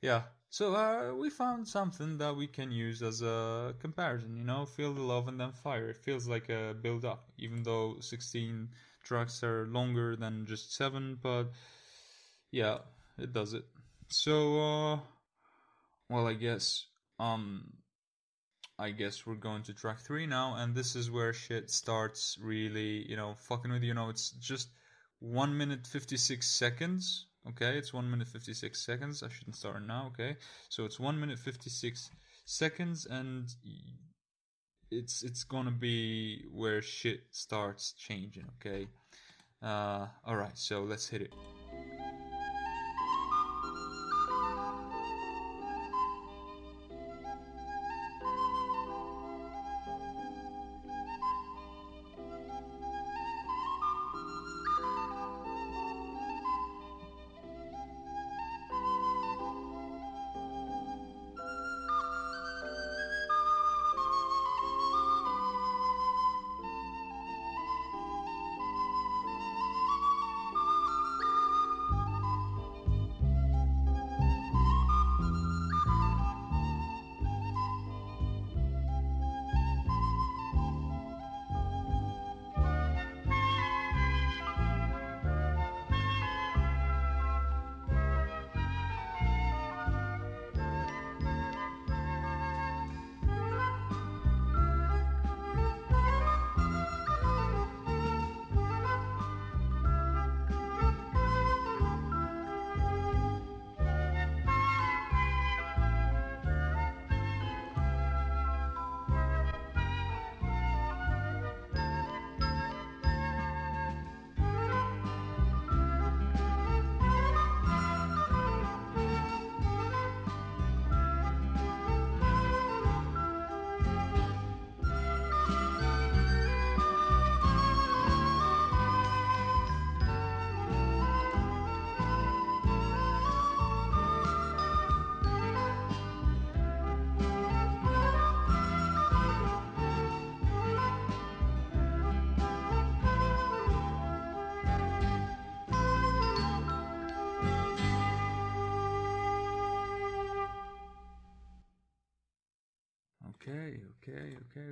[0.00, 0.22] Yeah.
[0.50, 4.64] So uh, we found something that we can use as a comparison you know?
[4.64, 5.90] Feel the love and then fire.
[5.90, 8.68] It feels like a build up even though 16
[9.04, 11.50] tracks are longer than just 7 but
[12.50, 12.78] yeah
[13.18, 13.64] it does it.
[14.08, 14.98] so uh,
[16.08, 16.86] well, I guess
[17.18, 17.72] um,
[18.78, 23.08] I guess we're going to track three now, and this is where shit starts really,
[23.08, 23.92] you know, fucking with you.
[23.92, 24.68] know, it's just
[25.18, 27.26] one minute fifty six seconds.
[27.48, 29.22] Okay, it's one minute fifty six seconds.
[29.22, 30.12] I shouldn't start now.
[30.12, 30.36] Okay,
[30.68, 32.10] so it's one minute fifty six
[32.44, 33.48] seconds, and
[34.90, 38.44] it's it's gonna be where shit starts changing.
[38.60, 38.86] Okay,
[39.62, 41.34] uh, all right, so let's hit it.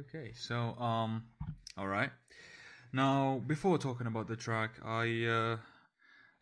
[0.09, 0.33] Okay.
[0.35, 1.25] So, um,
[1.77, 2.11] all right.
[2.93, 5.57] Now, before talking about the track, I uh,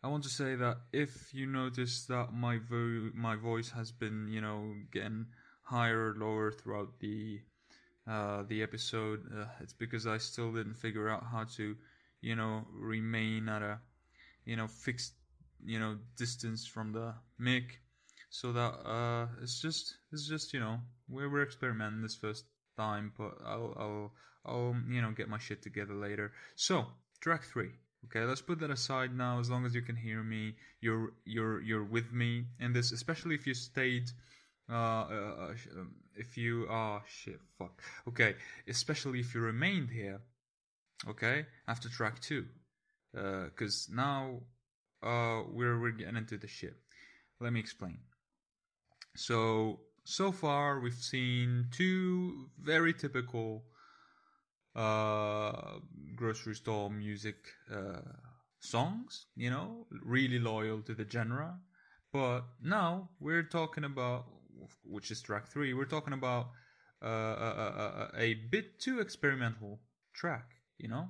[0.03, 4.27] I want to say that if you notice that my vo- my voice has been,
[4.29, 5.27] you know, getting
[5.63, 7.41] higher or lower throughout the
[8.07, 11.75] uh, the episode, uh, it's because I still didn't figure out how to,
[12.21, 13.79] you know, remain at a,
[14.45, 15.13] you know, fixed,
[15.65, 17.81] you know, distance from the mic
[18.29, 22.45] so that uh, it's just it's just you know we're we're experimenting this first
[22.77, 24.11] time, but I'll I'll
[24.45, 26.33] I'll you know get my shit together later.
[26.55, 26.85] So
[27.21, 27.71] track three.
[28.05, 29.39] Okay, let's put that aside now.
[29.39, 33.35] As long as you can hear me, you're you're you're with me in this, especially
[33.35, 34.09] if you stayed.
[34.69, 38.33] Uh, uh, uh um, if you oh shit fuck okay
[38.67, 40.19] especially if you remained here
[41.07, 42.45] okay after track two
[43.17, 44.39] uh, because uh, now
[45.03, 46.75] uh we're we're getting into the shit
[47.39, 47.99] let me explain
[49.15, 53.65] so so far we've seen two very typical
[54.75, 55.79] uh,
[56.15, 57.35] grocery store music
[57.73, 58.01] uh,
[58.59, 61.59] songs, you know, really loyal to the genre.
[62.13, 64.25] But now we're talking about,
[64.83, 66.51] which is track three, we're talking about
[67.03, 69.79] uh, a, a, a bit too experimental
[70.13, 71.09] track, you know.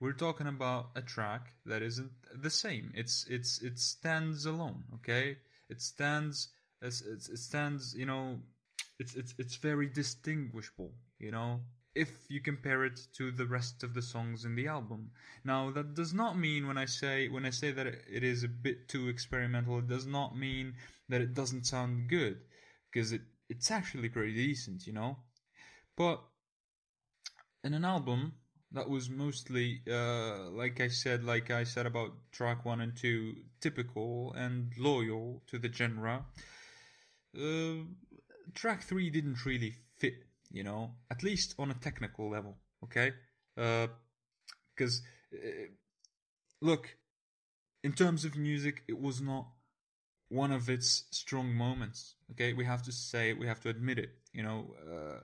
[0.00, 2.92] We're talking about a track that isn't the same.
[2.94, 5.38] It's it's it stands alone, okay?
[5.68, 6.50] It stands
[6.82, 8.38] it's, it's, it stands, you know,
[8.98, 11.60] it's it's it's very distinguishable, you know,
[11.94, 15.10] if you compare it to the rest of the songs in the album.
[15.44, 18.48] Now, that does not mean when I say when I say that it is a
[18.48, 20.74] bit too experimental, it does not mean
[21.08, 22.38] that it doesn't sound good,
[22.92, 25.16] because it it's actually pretty decent, you know.
[25.96, 26.20] But
[27.64, 28.34] in an album
[28.72, 33.34] that was mostly, uh, like I said, like I said about track one and two,
[33.60, 36.24] typical and loyal to the genre
[37.36, 37.84] uh,
[38.54, 43.12] track three didn't really fit, you know, at least on a technical level, okay?
[43.54, 45.02] Because,
[45.32, 45.66] uh, uh,
[46.60, 46.96] look,
[47.82, 49.48] in terms of music, it was not
[50.28, 52.52] one of its strong moments, okay?
[52.52, 54.74] We have to say, we have to admit it, you know.
[54.86, 55.20] Uh,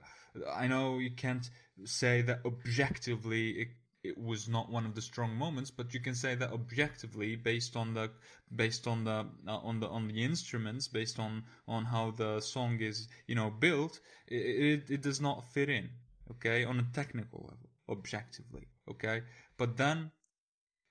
[0.51, 1.49] I know you can't
[1.85, 3.67] say that objectively it
[4.07, 7.75] it was not one of the strong moments, but you can say that objectively, based
[7.75, 8.11] on the
[8.55, 12.79] based on the uh, on the on the instruments, based on on how the song
[12.79, 15.89] is you know built, it, it, does not fit in.
[16.31, 18.67] Okay, on a technical level, objectively.
[18.89, 19.21] Okay,
[19.57, 20.11] but then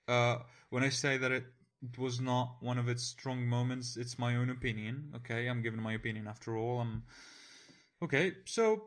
[0.08, 0.38] uh,
[0.70, 1.44] when I say that it
[1.82, 3.96] it was not one of its strong moments.
[3.96, 5.12] It's my own opinion.
[5.16, 6.80] Okay, I'm giving my opinion after all.
[6.80, 7.02] I'm
[8.02, 8.32] okay.
[8.46, 8.84] So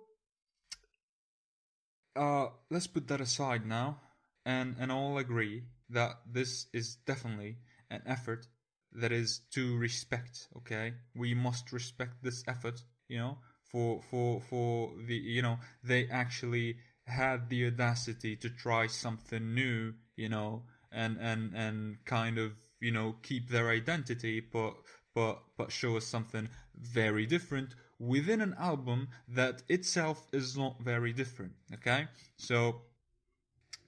[2.15, 3.99] uh, let's put that aside now,
[4.47, 7.57] and and all agree that this is definitely
[7.91, 8.47] an effort
[8.93, 10.47] that is to respect.
[10.57, 12.81] Okay, we must respect this effort.
[13.09, 13.37] You know,
[13.71, 19.93] for for for the you know they actually had the audacity to try something new.
[20.15, 24.75] You know, and and and kind of you know keep their identity, but
[25.13, 31.11] but but show us something very different within an album that itself is not very
[31.13, 31.53] different.
[31.73, 32.81] Okay, so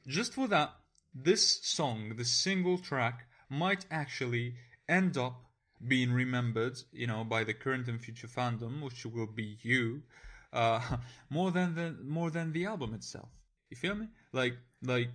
[0.09, 0.71] just for that,
[1.13, 4.55] this song, this single track, might actually
[4.87, 5.45] end up
[5.87, 10.01] being remembered, you know, by the current and future fandom, which will be you,
[10.51, 10.81] uh,
[11.29, 13.29] more than the more than the album itself.
[13.69, 14.07] You feel me?
[14.33, 15.09] Like like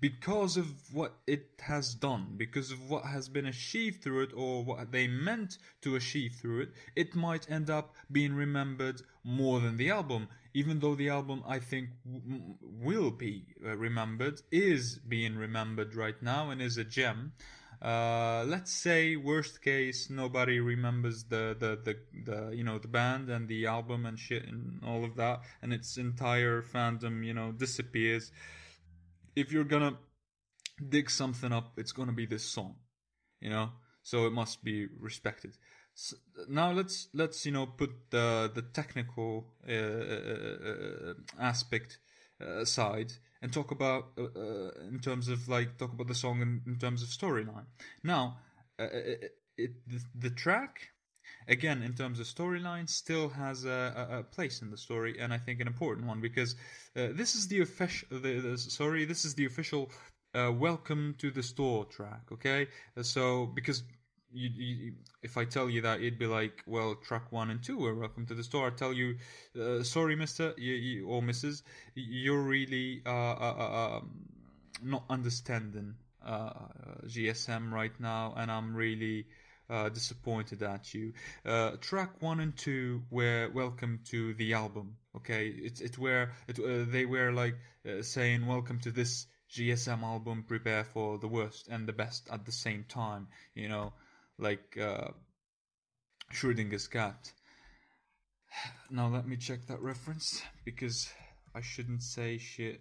[0.00, 4.64] because of what it has done, because of what has been achieved through it, or
[4.64, 9.76] what they meant to achieve through it, it might end up being remembered more than
[9.76, 10.28] the album.
[10.60, 13.34] Even though the album, I think, w- will be
[13.64, 17.32] uh, remembered, is being remembered right now, and is a gem.
[17.82, 21.94] Uh, let's say worst case nobody remembers the, the, the,
[22.24, 25.74] the you know the band and the album and shit and all of that and
[25.74, 28.32] its entire fandom you know disappears
[29.36, 29.98] if you're gonna
[30.88, 32.76] dig something up, it's gonna be this song,
[33.40, 33.70] you know.
[34.02, 35.56] So it must be respected.
[35.98, 36.16] So
[36.48, 41.98] now let's let's you know put the the technical uh, uh, aspect
[42.38, 46.60] aside and talk about uh, uh, in terms of like talk about the song in,
[46.66, 47.64] in terms of storyline.
[48.04, 48.38] Now,
[48.78, 50.90] uh, it, it, the, the track
[51.48, 55.38] again in terms of storyline still has a, a, place in the story and i
[55.38, 56.54] think an important one because
[56.96, 58.08] uh, this is the official
[58.56, 59.90] sorry this is the official
[60.34, 62.68] uh, welcome to the store track okay
[63.02, 63.82] so because
[64.36, 67.84] you, you, if I tell you that, you'd be like, well, track one and two
[67.86, 68.66] are welcome to the store.
[68.68, 69.16] I tell you,
[69.60, 71.62] uh, sorry, Mister you, or Mrs.
[71.94, 74.10] You're really uh, uh, uh um,
[74.82, 76.50] not understanding uh,
[77.06, 79.26] GSM right now, and I'm really
[79.70, 81.12] uh, disappointed at you.
[81.44, 84.96] Uh, track one and two were welcome to the album.
[85.16, 87.56] Okay, it it were it uh, they were like
[87.88, 90.44] uh, saying welcome to this GSM album.
[90.46, 93.28] Prepare for the worst and the best at the same time.
[93.54, 93.92] You know,
[94.38, 95.08] like uh,
[96.32, 97.32] Schrodinger's cat.
[98.90, 101.08] Now let me check that reference because
[101.54, 102.80] I shouldn't say shit.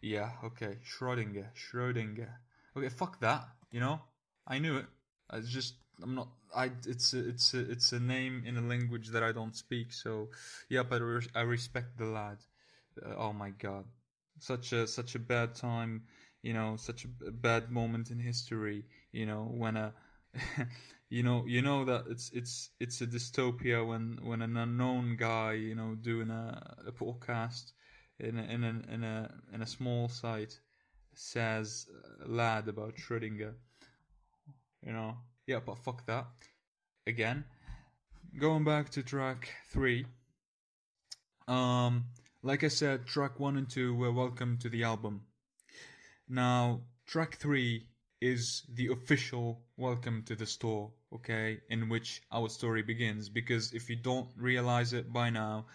[0.00, 2.30] Yeah, okay, Schrodinger, Schrodinger.
[2.76, 3.46] Okay, fuck that.
[3.70, 4.00] You know,
[4.46, 4.86] I knew it.
[5.32, 6.28] It's just I'm not.
[6.54, 9.92] I it's a, it's a, it's a name in a language that I don't speak.
[9.92, 10.28] So
[10.68, 11.02] yeah, but
[11.34, 12.38] I respect the lad.
[13.00, 13.84] Uh, oh my god,
[14.38, 16.02] such a such a bad time.
[16.42, 18.84] You know, such a bad moment in history.
[19.12, 19.94] You know, when a
[21.10, 25.52] you know you know that it's it's it's a dystopia when when an unknown guy
[25.52, 27.72] you know doing a, a podcast
[28.18, 30.58] in a, in a in a in a small site
[31.14, 31.86] says
[32.26, 33.52] lad about Schrödinger.
[34.84, 35.16] You know,
[35.46, 36.26] yeah, but fuck that.
[37.06, 37.44] Again,
[38.38, 40.06] going back to track three.
[41.46, 42.06] Um,
[42.42, 45.22] like I said, track one and two were welcome to the album.
[46.28, 47.86] Now, track three
[48.22, 53.28] is the official welcome to the store, okay, in which our story begins.
[53.28, 55.66] Because if you don't realize it by now,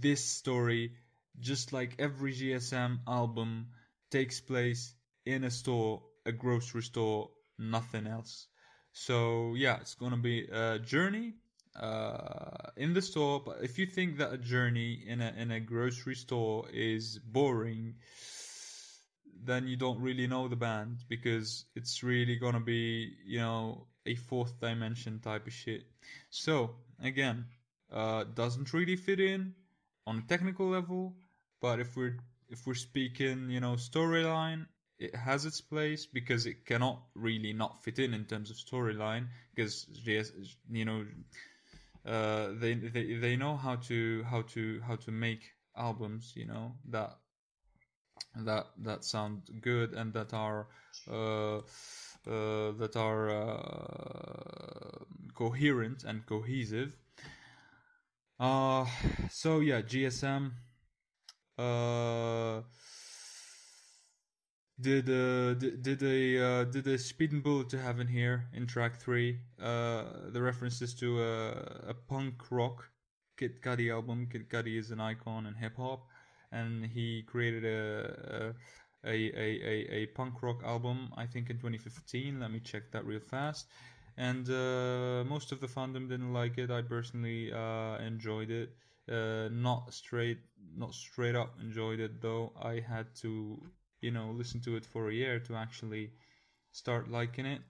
[0.00, 0.92] this story,
[1.40, 3.68] just like every GSM album,
[4.10, 4.94] takes place
[5.26, 8.48] in a store, a grocery store, nothing else.
[8.92, 11.34] So yeah, it's gonna be a journey
[11.76, 13.42] uh, in the store.
[13.44, 17.96] But if you think that a journey in a in a grocery store is boring,
[19.48, 24.14] then you don't really know the band because it's really gonna be you know a
[24.14, 25.84] fourth dimension type of shit.
[26.30, 27.46] So again,
[27.92, 29.54] uh, doesn't really fit in
[30.06, 31.14] on a technical level,
[31.60, 32.18] but if we're
[32.48, 34.66] if we're speaking you know storyline
[34.98, 39.26] it has its place because it cannot really not fit in in terms of storyline
[39.54, 39.86] because
[40.70, 41.04] you know
[42.06, 46.72] uh, they, they they know how to how to how to make albums you know
[46.88, 47.16] that
[48.36, 50.66] that that sound good and that are
[51.10, 55.04] uh, uh, that are uh,
[55.34, 56.96] coherent and cohesive.
[58.40, 58.86] Uh
[59.30, 60.52] so yeah GSM
[61.58, 62.62] uh
[64.80, 69.00] did uh did, did a uh, did a speeding bullet to heaven here in track
[69.00, 69.40] three.
[69.60, 71.50] Uh the references to a,
[71.88, 72.90] a punk rock
[73.36, 74.28] Kid Cudi album.
[74.30, 76.06] Kid Cudi is an icon in hip hop
[76.52, 78.54] and he created a,
[79.04, 82.40] a, a, a, a, punk rock album, I think in 2015.
[82.40, 83.66] Let me check that real fast.
[84.16, 86.70] And uh, most of the fandom didn't like it.
[86.70, 88.74] I personally uh, enjoyed it.
[89.10, 90.38] Uh, not straight,
[90.76, 92.52] not straight up enjoyed it though.
[92.60, 93.62] I had to,
[94.00, 96.10] you know, listen to it for a year to actually
[96.72, 97.60] start liking it.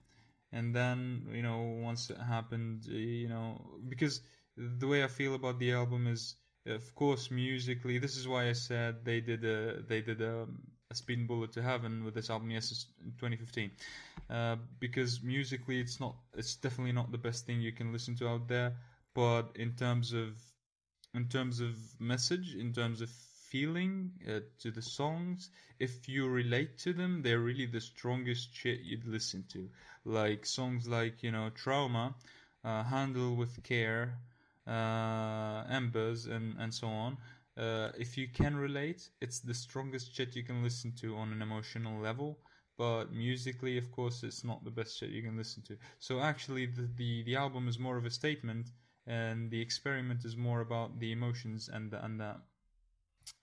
[0.51, 4.21] And then, you know, once it happened, you know, because
[4.57, 6.35] the way I feel about the album is,
[6.65, 7.97] of course, musically.
[7.97, 10.47] This is why I said they did a they did a,
[10.91, 12.51] a speeding bullet to heaven with this album.
[12.51, 13.71] Yes, in 2015,
[14.29, 16.15] uh, because musically, it's not.
[16.35, 18.75] It's definitely not the best thing you can listen to out there.
[19.13, 20.37] But in terms of
[21.13, 25.49] in terms of message, in terms of feeling uh, to the songs,
[25.79, 29.67] if you relate to them, they're really the strongest shit you'd listen to.
[30.05, 32.15] Like songs like you know Trauma,
[32.63, 34.19] uh, Handle with Care
[34.69, 37.17] embers and and so on.
[37.57, 41.41] Uh, if you can relate, it's the strongest shit you can listen to on an
[41.41, 42.39] emotional level.
[42.77, 45.77] But musically, of course, it's not the best shit you can listen to.
[45.99, 48.67] So actually, the the, the album is more of a statement,
[49.05, 52.21] and the experiment is more about the emotions and the, and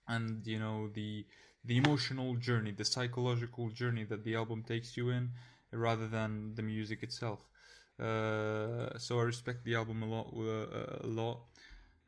[0.08, 1.26] and you know the
[1.64, 5.30] the emotional journey, the psychological journey that the album takes you in,
[5.72, 7.48] rather than the music itself.
[7.98, 11.40] Uh, so I respect the album a lot, uh, a lot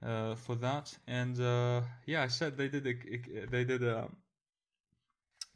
[0.02, 0.96] uh, for that.
[1.06, 4.08] And uh, yeah, I said they did a, they did a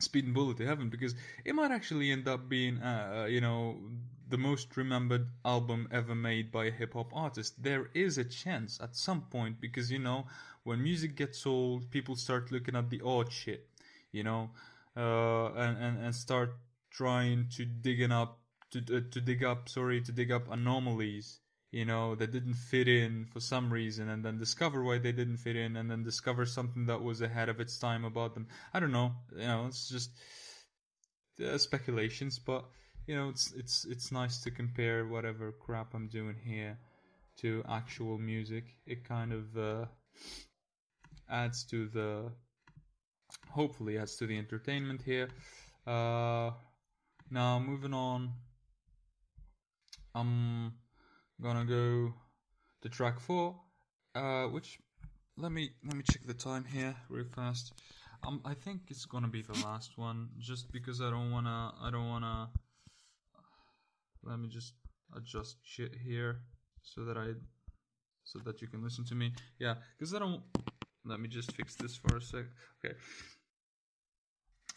[0.00, 1.14] Speedin' Bullet to Heaven because
[1.44, 3.78] it might actually end up being, uh, you know,
[4.28, 7.62] the most remembered album ever made by a hip hop artist.
[7.62, 10.26] There is a chance at some point because you know
[10.64, 13.68] when music gets old, people start looking at the odd shit,
[14.10, 14.50] you know,
[14.96, 16.56] and, and and start
[16.90, 18.38] trying to digging up
[18.72, 21.38] to uh, to dig up sorry to dig up anomalies
[21.70, 25.38] you know that didn't fit in for some reason and then discover why they didn't
[25.38, 28.46] fit in and then discover something that was ahead of its time about them.
[28.74, 30.10] I don't know you know it's just
[31.42, 32.64] uh, speculations but
[33.06, 36.78] you know it's it's it's nice to compare whatever crap i'm doing here
[37.38, 38.64] to actual music.
[38.86, 39.86] It kind of uh,
[41.30, 42.32] adds to the
[43.50, 45.28] hopefully adds to the entertainment here.
[45.86, 46.50] Uh,
[47.30, 48.32] now moving on
[50.14, 50.74] I'm
[51.40, 52.12] gonna go
[52.82, 53.56] to track four,
[54.14, 54.78] uh, which
[55.36, 57.72] let me let me check the time here real fast.
[58.24, 61.90] Um, I think it's gonna be the last one, just because I don't wanna I
[61.90, 62.50] don't wanna.
[64.22, 64.74] Let me just
[65.16, 66.40] adjust shit here
[66.82, 67.34] so that I
[68.24, 69.32] so that you can listen to me.
[69.58, 70.42] Yeah, because I don't.
[71.04, 72.44] Let me just fix this for a sec.
[72.84, 72.94] Okay.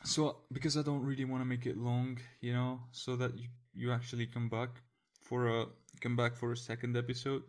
[0.03, 3.49] So because I don't really want to make it long, you know, so that you
[3.73, 4.81] you actually come back
[5.27, 5.65] for a
[6.01, 7.43] come back for a second episode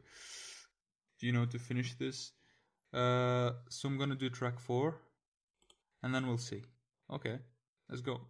[1.20, 2.32] you know to finish this.
[2.92, 4.94] Uh so i'm gonna do track four
[6.02, 6.62] and then we'll see.
[7.12, 7.38] Okay
[7.88, 8.20] let's go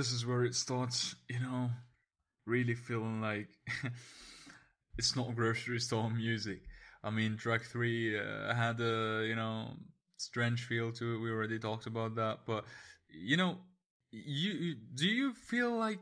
[0.00, 1.68] this is where it starts, you know,
[2.46, 3.48] really feeling like
[4.98, 6.62] it's not grocery store music.
[7.04, 9.76] I mean, track three uh, had a you know
[10.16, 11.18] strange feel to it.
[11.18, 12.64] We already talked about that, but
[13.10, 13.58] you know,
[14.10, 15.98] you do you feel like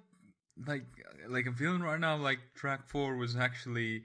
[0.64, 0.86] like
[1.28, 4.04] like I'm feeling right now like track four was actually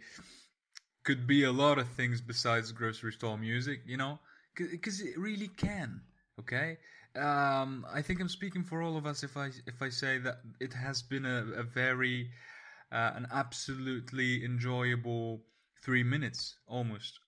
[1.03, 4.17] could be a lot of things besides grocery store music, you know,
[4.55, 6.01] because it really can.
[6.39, 6.77] Okay,
[7.15, 10.39] um, I think I'm speaking for all of us if I if I say that
[10.59, 12.29] it has been a, a very
[12.91, 15.43] uh, an absolutely enjoyable
[15.83, 17.19] three minutes almost.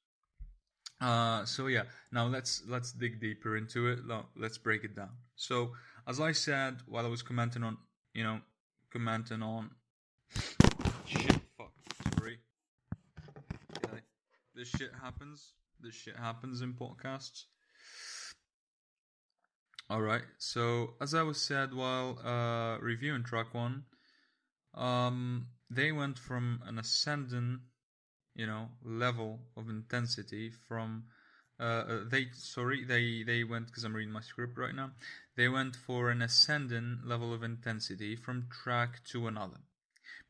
[1.01, 3.99] Uh, so yeah, now let's let's dig deeper into it.
[4.35, 5.09] Let's break it down.
[5.35, 5.73] So
[6.07, 7.77] as I said while I was commenting on,
[8.13, 8.39] you know,
[8.91, 9.69] commenting on
[11.05, 11.39] shit.
[11.57, 11.71] Fuck,
[12.17, 12.39] sorry.
[14.55, 15.53] This shit happens.
[15.79, 17.43] This shit happens in podcasts.
[19.89, 20.23] All right.
[20.37, 23.85] So as I was said while uh, reviewing track one,
[24.73, 27.61] um, they went from an ascending,
[28.35, 31.05] you know, level of intensity from
[31.59, 34.91] uh, uh they sorry they they went because I'm reading my script right now.
[35.37, 39.61] They went for an ascending level of intensity from track to another,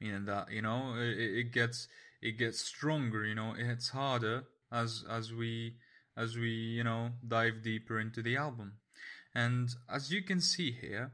[0.02, 1.88] meaning that you know it, it gets
[2.22, 3.26] it gets stronger.
[3.26, 5.78] You know, it hits harder as as we
[6.18, 8.80] as we you know dive deeper into the album.
[9.36, 11.12] And as you can see here,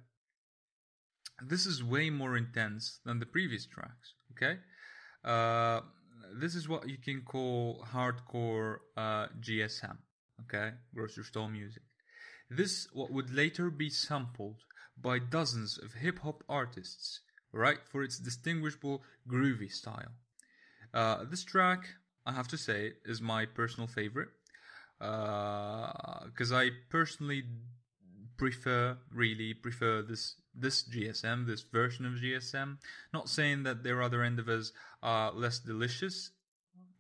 [1.43, 4.13] this is way more intense than the previous tracks.
[4.33, 4.59] Okay,
[5.25, 5.81] uh,
[6.39, 9.97] this is what you can call hardcore uh, GSM.
[10.43, 11.83] Okay, grocery store music.
[12.49, 14.63] This what would later be sampled
[15.01, 20.13] by dozens of hip hop artists, right, for its distinguishable groovy style.
[20.93, 21.87] Uh, this track,
[22.25, 24.29] I have to say, is my personal favorite
[24.99, 27.43] because uh, I personally
[28.41, 32.77] prefer really prefer this this GSM, this version of GSM.
[33.13, 34.73] Not saying that their other endeavors
[35.03, 36.31] are less delicious,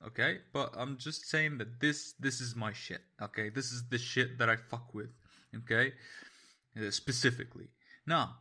[0.05, 3.01] okay, but I'm just saying that this this is my shit.
[3.19, 5.09] Okay, this is the shit that I fuck with.
[5.55, 5.93] Okay,
[6.77, 7.69] uh, specifically.
[8.05, 8.35] Now,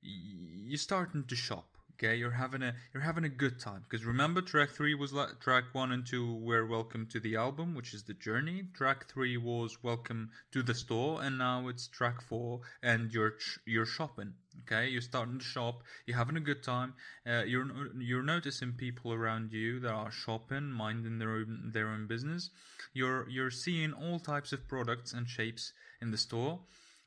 [0.00, 4.42] you're starting to shop Okay, you're having a you're having a good time because remember
[4.42, 8.02] track three was like track one and two were welcome to the album, which is
[8.02, 8.64] the journey.
[8.74, 13.86] Track three was welcome to the store, and now it's track four, and you're you're
[13.86, 14.34] shopping.
[14.60, 15.84] Okay, you're starting to shop.
[16.04, 16.92] You're having a good time.
[17.26, 17.66] Uh, you're
[17.98, 22.50] you're noticing people around you that are shopping, minding their own, their own business.
[22.92, 25.72] You're you're seeing all types of products and shapes
[26.02, 26.60] in the store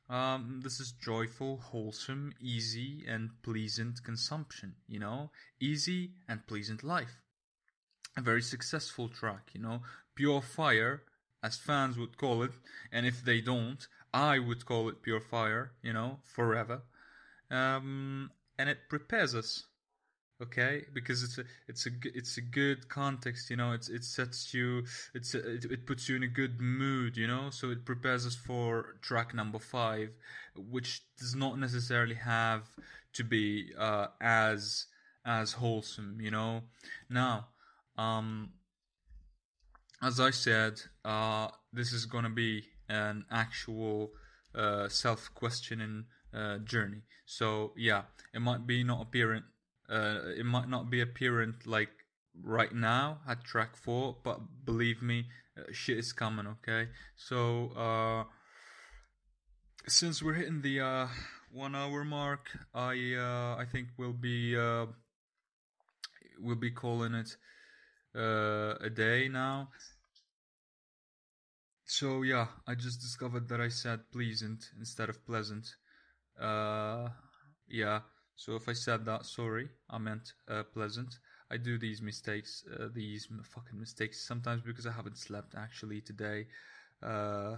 [0.09, 7.21] um, this is joyful, wholesome, easy, and pleasant consumption, you know, easy and pleasant life.
[8.17, 9.81] A very successful track, you know,
[10.15, 11.03] pure fire,
[11.43, 12.51] as fans would call it,
[12.91, 16.81] and if they don't, I would call it pure fire, you know, forever.
[17.51, 19.65] Um, and it prepares us
[20.41, 20.85] okay?
[20.93, 23.71] Because it's a it's a it's a good context you know?
[23.73, 24.83] It's it sets you
[25.13, 27.49] it's a, it, it puts you in a good mood you know?
[27.49, 30.09] So it prepares us for track number five
[30.55, 32.63] which does not necessarily have
[33.13, 34.85] to be uh, as
[35.25, 36.61] as wholesome you know?
[37.09, 37.47] Now
[37.97, 38.51] um
[40.01, 44.11] as i said uh this is gonna be an actual
[44.55, 47.01] uh self-questioning uh journey.
[47.25, 49.45] So yeah it might be not apparent
[49.89, 51.89] uh, it might not be apparent like
[52.43, 55.25] right now at track four, but believe me,
[55.57, 56.47] uh, shit is coming.
[56.47, 58.23] Okay, so uh,
[59.87, 61.07] since we're hitting the uh,
[61.51, 64.85] one hour mark, I uh, I think we'll be uh,
[66.39, 67.35] we'll be calling it
[68.15, 69.69] uh, a day now.
[71.85, 75.75] So yeah, I just discovered that I said pleasant instead of pleasant.
[76.39, 77.09] Uh,
[77.67, 78.01] yeah.
[78.39, 81.19] So if I said that, sorry, I meant uh, pleasant.
[81.51, 86.47] I do these mistakes, uh, these fucking mistakes sometimes because I haven't slept actually today.
[87.03, 87.57] Uh,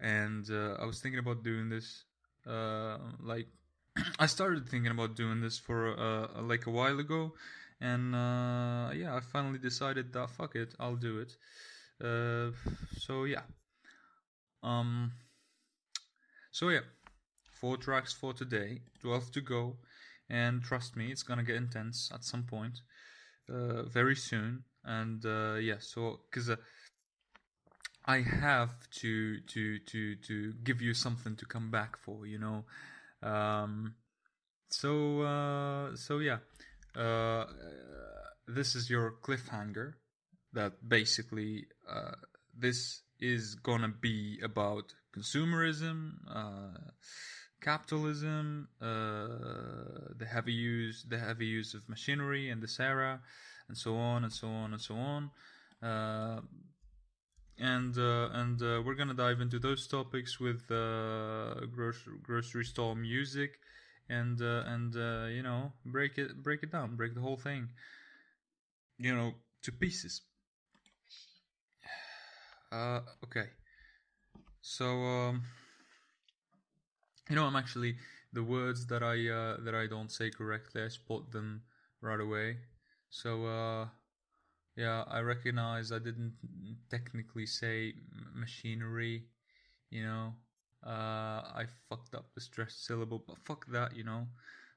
[0.00, 2.04] and uh, I was thinking about doing this.
[2.46, 3.48] Uh, like,
[4.18, 7.34] I started thinking about doing this for uh, like a while ago,
[7.82, 8.14] and
[8.94, 11.36] yeah, I finally decided that fuck it, I'll do it.
[12.96, 13.42] so yeah.
[14.62, 15.12] Um.
[16.52, 16.86] So yeah,
[17.60, 19.76] four tracks for today, twelve to go
[20.28, 22.80] and trust me, it's gonna get intense at some point,
[23.48, 24.64] uh, very soon.
[24.84, 26.56] And uh, yeah, so because uh,
[28.04, 28.70] I have
[29.00, 32.64] to to to to give you something to come back for, you know.
[33.22, 33.94] Um,
[34.68, 36.38] so uh, so yeah,
[36.94, 37.46] uh,
[38.46, 39.94] this is your cliffhanger.
[40.52, 42.12] That basically uh,
[42.56, 46.12] this is gonna be about consumerism.
[46.32, 46.90] Uh,
[47.66, 53.20] capitalism, uh, heavy use the heavy use of machinery in this era,
[53.68, 55.30] and so on and so on and so on.
[55.82, 56.40] Uh,
[57.58, 62.94] and uh, and uh, we're gonna dive into those topics with uh, grocery, grocery store
[62.94, 63.58] music,
[64.08, 64.94] and uh, and
[65.34, 67.68] you know break it break it down, break the whole thing,
[68.98, 70.22] you know, to pieces.
[73.24, 73.48] Okay,
[74.60, 75.42] so um,
[77.28, 77.96] you know, I'm actually
[78.32, 81.62] the words that I uh, that I don't say correctly, I spot them
[82.00, 82.58] right away.
[83.10, 83.86] So uh,
[84.76, 86.34] yeah, I recognize I didn't
[86.90, 87.94] technically say
[88.34, 89.24] machinery,
[89.90, 90.34] you know.
[90.86, 94.26] Uh, I fucked up the stressed syllable, but fuck that, you know.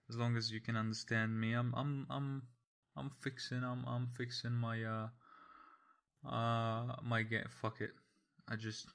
[0.09, 2.43] As long as you can understand me, I'm I'm I'm
[2.97, 5.07] I'm fixing I'm I'm fixing my uh
[6.27, 7.91] uh my get fuck it.
[8.47, 8.87] I just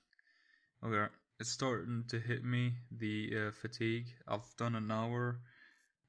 [0.85, 1.13] okay.
[1.41, 4.07] It's starting to hit me the uh, fatigue.
[4.29, 5.41] I've done an hour,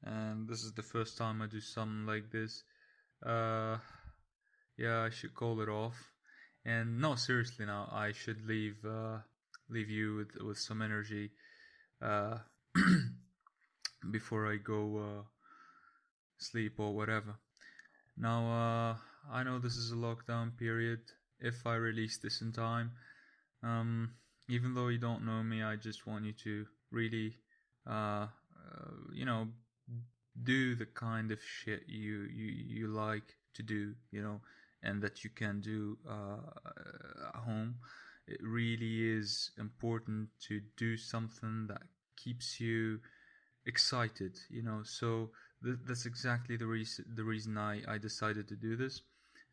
[0.04, 2.64] and this is the first time I do something like this.
[3.26, 3.78] Uh,
[4.78, 5.96] yeah, I should call it off.
[6.64, 9.18] And no, seriously now, I should leave uh,
[9.68, 11.32] leave you with with some energy
[12.04, 12.38] uh,
[14.12, 15.24] before I go uh,
[16.38, 17.40] sleep or whatever.
[18.16, 18.98] Now, uh,
[19.34, 21.00] I know this is a lockdown period.
[21.40, 22.92] If I release this in time,
[23.64, 24.12] um,
[24.48, 27.38] even though you don't know me, I just want you to really,
[27.88, 28.28] uh, uh,
[29.14, 29.48] you know,
[30.44, 33.94] do the kind of shit you you you like to do.
[34.12, 34.42] You know,
[34.84, 36.38] and that you can do uh,
[37.30, 37.76] at home.
[38.28, 41.84] It really is important to do something that
[42.18, 43.00] keeps you
[43.66, 44.82] excited, you know.
[44.84, 45.32] So
[45.64, 49.02] th- that's exactly the reason the reason I, I decided to do this.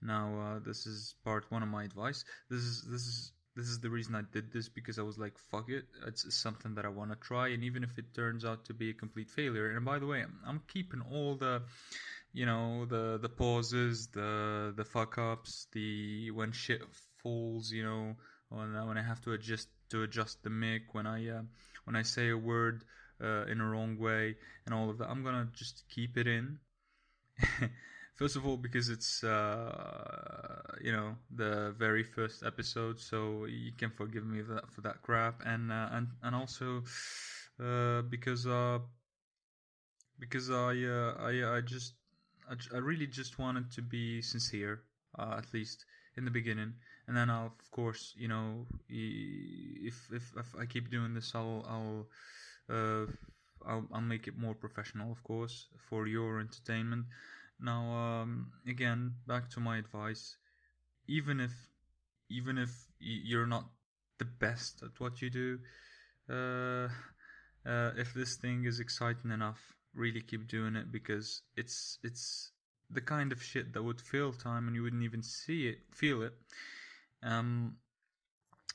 [0.00, 2.24] Now uh, this is part one of my advice.
[2.50, 5.36] This is this is this is the reason I did this because I was like,
[5.50, 8.64] fuck it, it's something that I want to try, and even if it turns out
[8.66, 9.70] to be a complete failure.
[9.70, 11.62] And by the way, I'm keeping all the
[12.32, 16.82] you know the the pauses, the the fuck ups, the when shit
[17.22, 18.16] falls, you know,
[18.48, 21.42] when I, when I have to adjust to adjust the mic, when I uh,
[21.84, 22.84] when I say a word
[23.22, 24.36] uh, in a wrong way,
[24.66, 25.08] and all of that.
[25.08, 26.58] I'm gonna just keep it in.
[28.14, 33.90] First of all, because it's uh, you know the very first episode, so you can
[33.90, 36.82] forgive me for that, for that crap, and uh, and and also
[37.62, 38.78] uh, because uh,
[40.18, 41.94] because I uh, I I just
[42.48, 44.82] I, I really just wanted to be sincere,
[45.18, 45.84] uh, at least
[46.16, 46.74] in the beginning,
[47.06, 51.64] and then I'll, of course, you know, if if, if I keep doing this, I'll
[51.68, 52.06] I'll,
[52.76, 53.06] uh,
[53.66, 57.06] I'll I'll make it more professional, of course, for your entertainment.
[57.62, 60.36] Now, um, again, back to my advice.
[61.06, 61.52] Even if
[62.28, 63.66] even if you're not
[64.18, 65.58] the best at what you do,
[66.30, 66.88] uh,
[67.68, 72.52] uh, if this thing is exciting enough really keep doing it because it's it's
[72.90, 76.22] the kind of shit that would fill time and you wouldn't even see it, feel
[76.22, 76.34] it.
[77.22, 77.76] Um,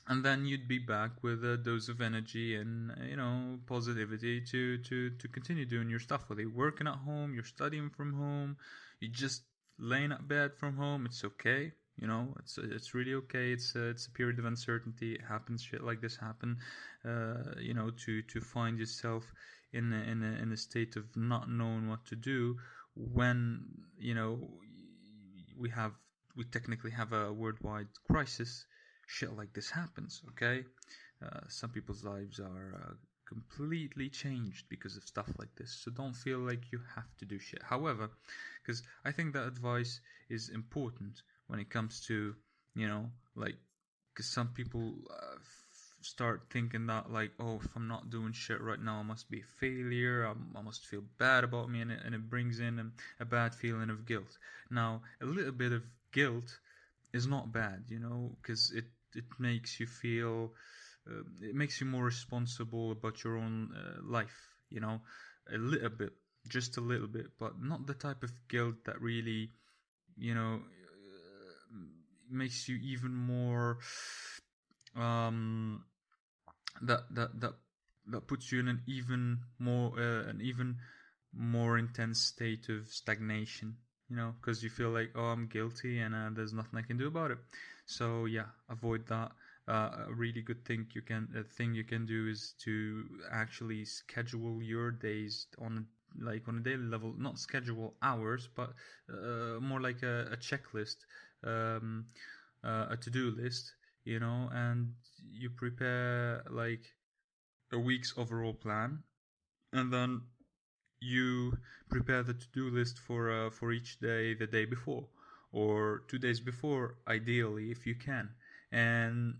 [0.08, 4.78] and then you'd be back with a dose of energy and you know positivity to
[4.78, 6.24] to to continue doing your stuff.
[6.28, 8.56] Whether you're working at home, you're studying from home,
[9.00, 9.42] you're just
[9.78, 11.72] laying at bed from home, it's okay.
[11.96, 13.52] You know, it's it's really okay.
[13.52, 15.14] It's a, it's a period of uncertainty.
[15.14, 15.62] It happens.
[15.62, 16.56] Shit like this happen.
[17.04, 19.24] Uh, you know, to to find yourself
[19.72, 22.56] in a, in a, in a state of not knowing what to do
[22.94, 23.64] when
[23.98, 24.38] you know
[25.58, 25.92] we have
[26.36, 28.64] we technically have a worldwide crisis
[29.08, 30.64] shit like this happens okay?
[31.20, 32.92] Uh, some people's lives are uh,
[33.26, 37.38] completely changed because of stuff like this so don't feel like you have to do
[37.38, 37.62] shit.
[37.62, 38.10] However
[38.68, 42.34] because i think that advice is important when it comes to
[42.74, 43.56] you know like
[44.12, 45.38] because some people uh,
[46.02, 49.40] start thinking that like oh if i'm not doing shit right now i must be
[49.40, 52.78] a failure i, I must feel bad about me and it, and it brings in
[52.78, 54.38] a, a, bad feeling of guilt.
[54.70, 55.82] Now a little bit of
[56.12, 56.58] guilt
[57.12, 58.84] is not bad you know because it
[59.14, 60.52] it makes you feel
[61.08, 65.00] uh, it makes you more responsible about your own uh, life you know
[65.52, 66.12] a little bit
[66.48, 69.50] just a little bit but not the type of guilt that really
[70.16, 71.76] you know uh,
[72.30, 73.78] makes you even more
[74.96, 75.84] um,
[76.82, 77.52] that that that
[78.06, 80.76] that puts you in an even more uh, an even
[81.34, 83.76] more intense state of stagnation
[84.08, 86.96] you know because you feel like oh i'm guilty and uh, there's nothing i can
[86.96, 87.38] do about it
[87.88, 89.32] so yeah avoid that.
[89.68, 94.62] Uh, a really good thing you can thing you can do is to actually schedule
[94.62, 95.86] your days on
[96.20, 97.14] like on a daily level.
[97.18, 98.74] Not schedule hours but
[99.12, 100.98] uh, more like a, a checklist
[101.44, 102.06] um,
[102.64, 103.74] uh, a to-do list
[104.04, 104.94] you know, and
[105.30, 106.94] you prepare like
[107.72, 109.02] a week's overall plan,
[109.72, 110.22] and then
[111.00, 111.58] you
[111.90, 115.08] prepare the to-do list for uh, for each day the day before
[115.52, 118.30] or two days before ideally if you can
[118.72, 119.34] and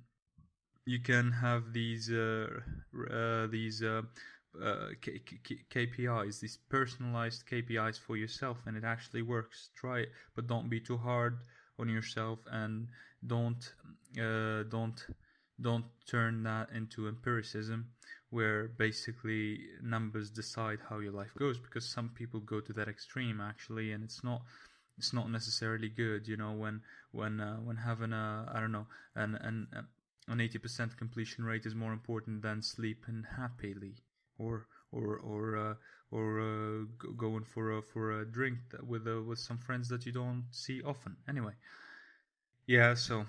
[0.89, 2.49] you can have these uh,
[3.11, 4.03] uh, these uh,
[4.63, 9.71] uh, K- K- KPIs, these personalized KPIs for yourself, and it actually works.
[9.77, 11.41] Try it, but don't be too hard
[11.79, 12.89] on yourself, and
[13.27, 13.63] don't
[14.19, 15.07] uh, don't
[15.61, 17.91] don't turn that into empiricism,
[18.31, 21.59] where basically numbers decide how your life goes.
[21.59, 24.43] Because some people go to that extreme actually, and it's not
[24.99, 26.29] it's not necessarily good.
[26.29, 26.83] You know, when
[27.13, 29.69] when uh, when having a I don't know an an
[30.29, 33.95] an eighty percent completion rate is more important than sleeping happily
[34.39, 35.75] or or or uh,
[36.11, 36.85] or uh,
[37.17, 40.83] going for a for a drink with uh, with some friends that you don't see
[40.83, 41.17] often.
[41.29, 41.53] Anyway,
[42.67, 42.95] yeah.
[42.95, 43.25] So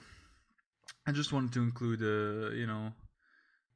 [1.05, 2.91] I just wanted to include a you know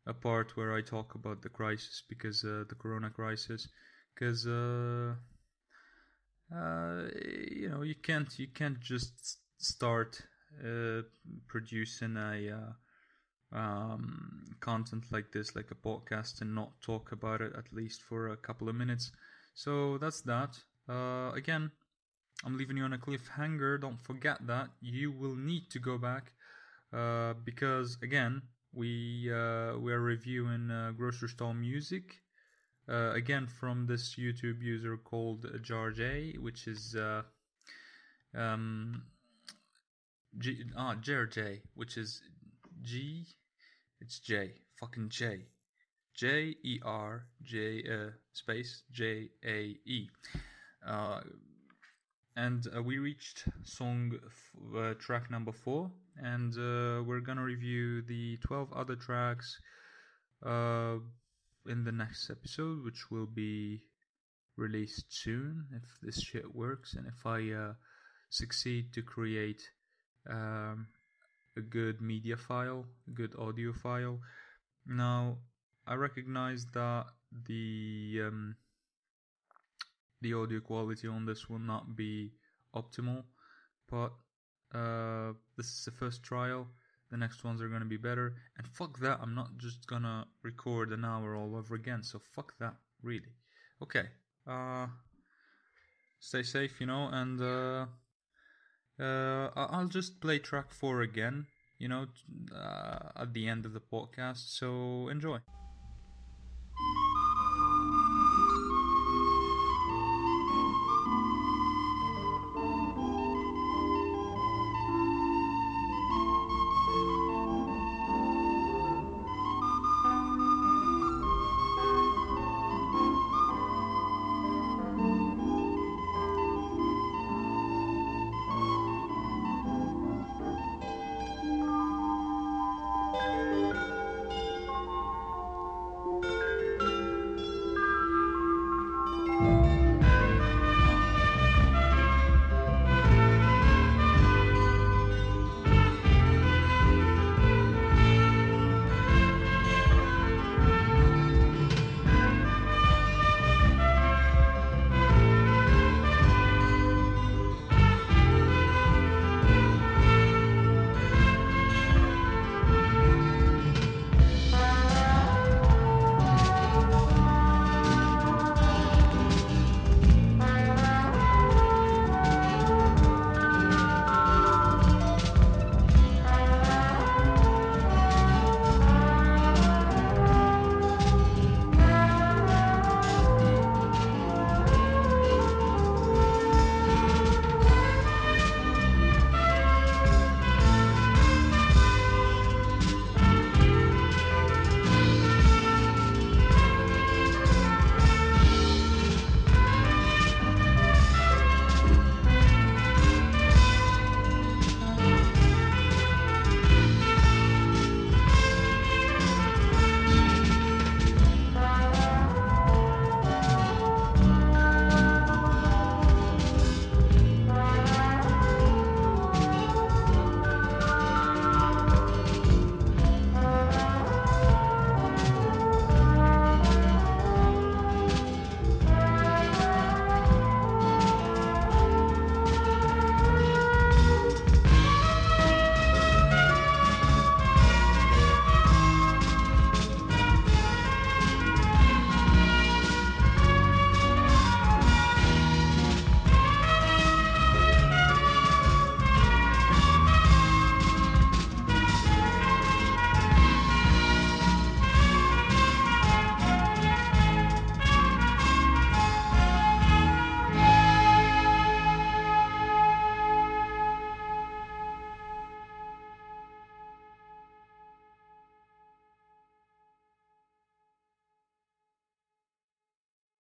[0.06, 3.68] a part where I talk about the crisis because uh, the Corona crisis
[4.14, 4.46] because
[6.56, 7.04] uh,
[7.52, 10.22] you know you can't you can't just start
[10.64, 11.02] uh,
[11.48, 12.52] producing a
[13.54, 18.02] uh, um, content like this, like a podcast, and not talk about it at least
[18.04, 19.12] for a couple of minutes.
[19.54, 20.58] So that's that.
[20.90, 21.72] Uh, again,
[22.46, 23.80] I'm leaving you on a cliffhanger.
[23.82, 26.34] Don't forget that you will need to go back
[26.94, 28.42] uh, because again,
[28.74, 32.22] we uh, we are reviewing uh, grocery store music.
[32.90, 37.22] Uh, again, from this YouTube user called Jar J, which is uh,
[38.36, 39.04] um,
[40.38, 42.22] G, ah, Jar J, which is
[42.82, 43.26] G
[44.04, 44.52] it's J.
[44.82, 45.46] Fucking J.
[46.14, 50.10] J E R J uh, space J A E.
[50.86, 51.22] Uh,
[52.36, 54.12] and uh, we reached song
[54.78, 59.58] uh, track number four, and uh, we're gonna review the 12 other tracks
[60.46, 60.96] uh,
[61.68, 63.82] in the next episode, which will be
[64.58, 67.74] released soon if this shit works and if I uh,
[68.30, 69.62] succeed to create
[70.30, 70.88] um,
[71.58, 74.20] a good media file, a good audio file.
[74.86, 75.38] Now,
[75.88, 77.06] I recognize that
[77.48, 78.56] the um,
[80.22, 82.32] the audio quality on this will not be
[82.74, 83.24] optimal,
[83.90, 84.14] but
[84.74, 86.68] uh, this is the first trial.
[87.14, 90.92] The next ones are gonna be better, and fuck that, I'm not just gonna record
[90.92, 92.02] an hour all over again.
[92.02, 93.36] So fuck that, really.
[93.84, 94.06] Okay.
[94.48, 94.88] Uh,
[96.20, 97.86] stay safe, you know, and uh,
[99.00, 101.46] uh, I'll just play track four again,
[101.78, 102.08] you know,
[102.52, 104.50] uh, at the end of the podcast.
[104.58, 105.38] So enjoy.